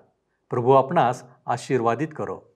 प्रभू 0.50 0.72
आपणास 0.72 1.24
आशीर्वादित 1.46 2.08
करो. 2.16 2.51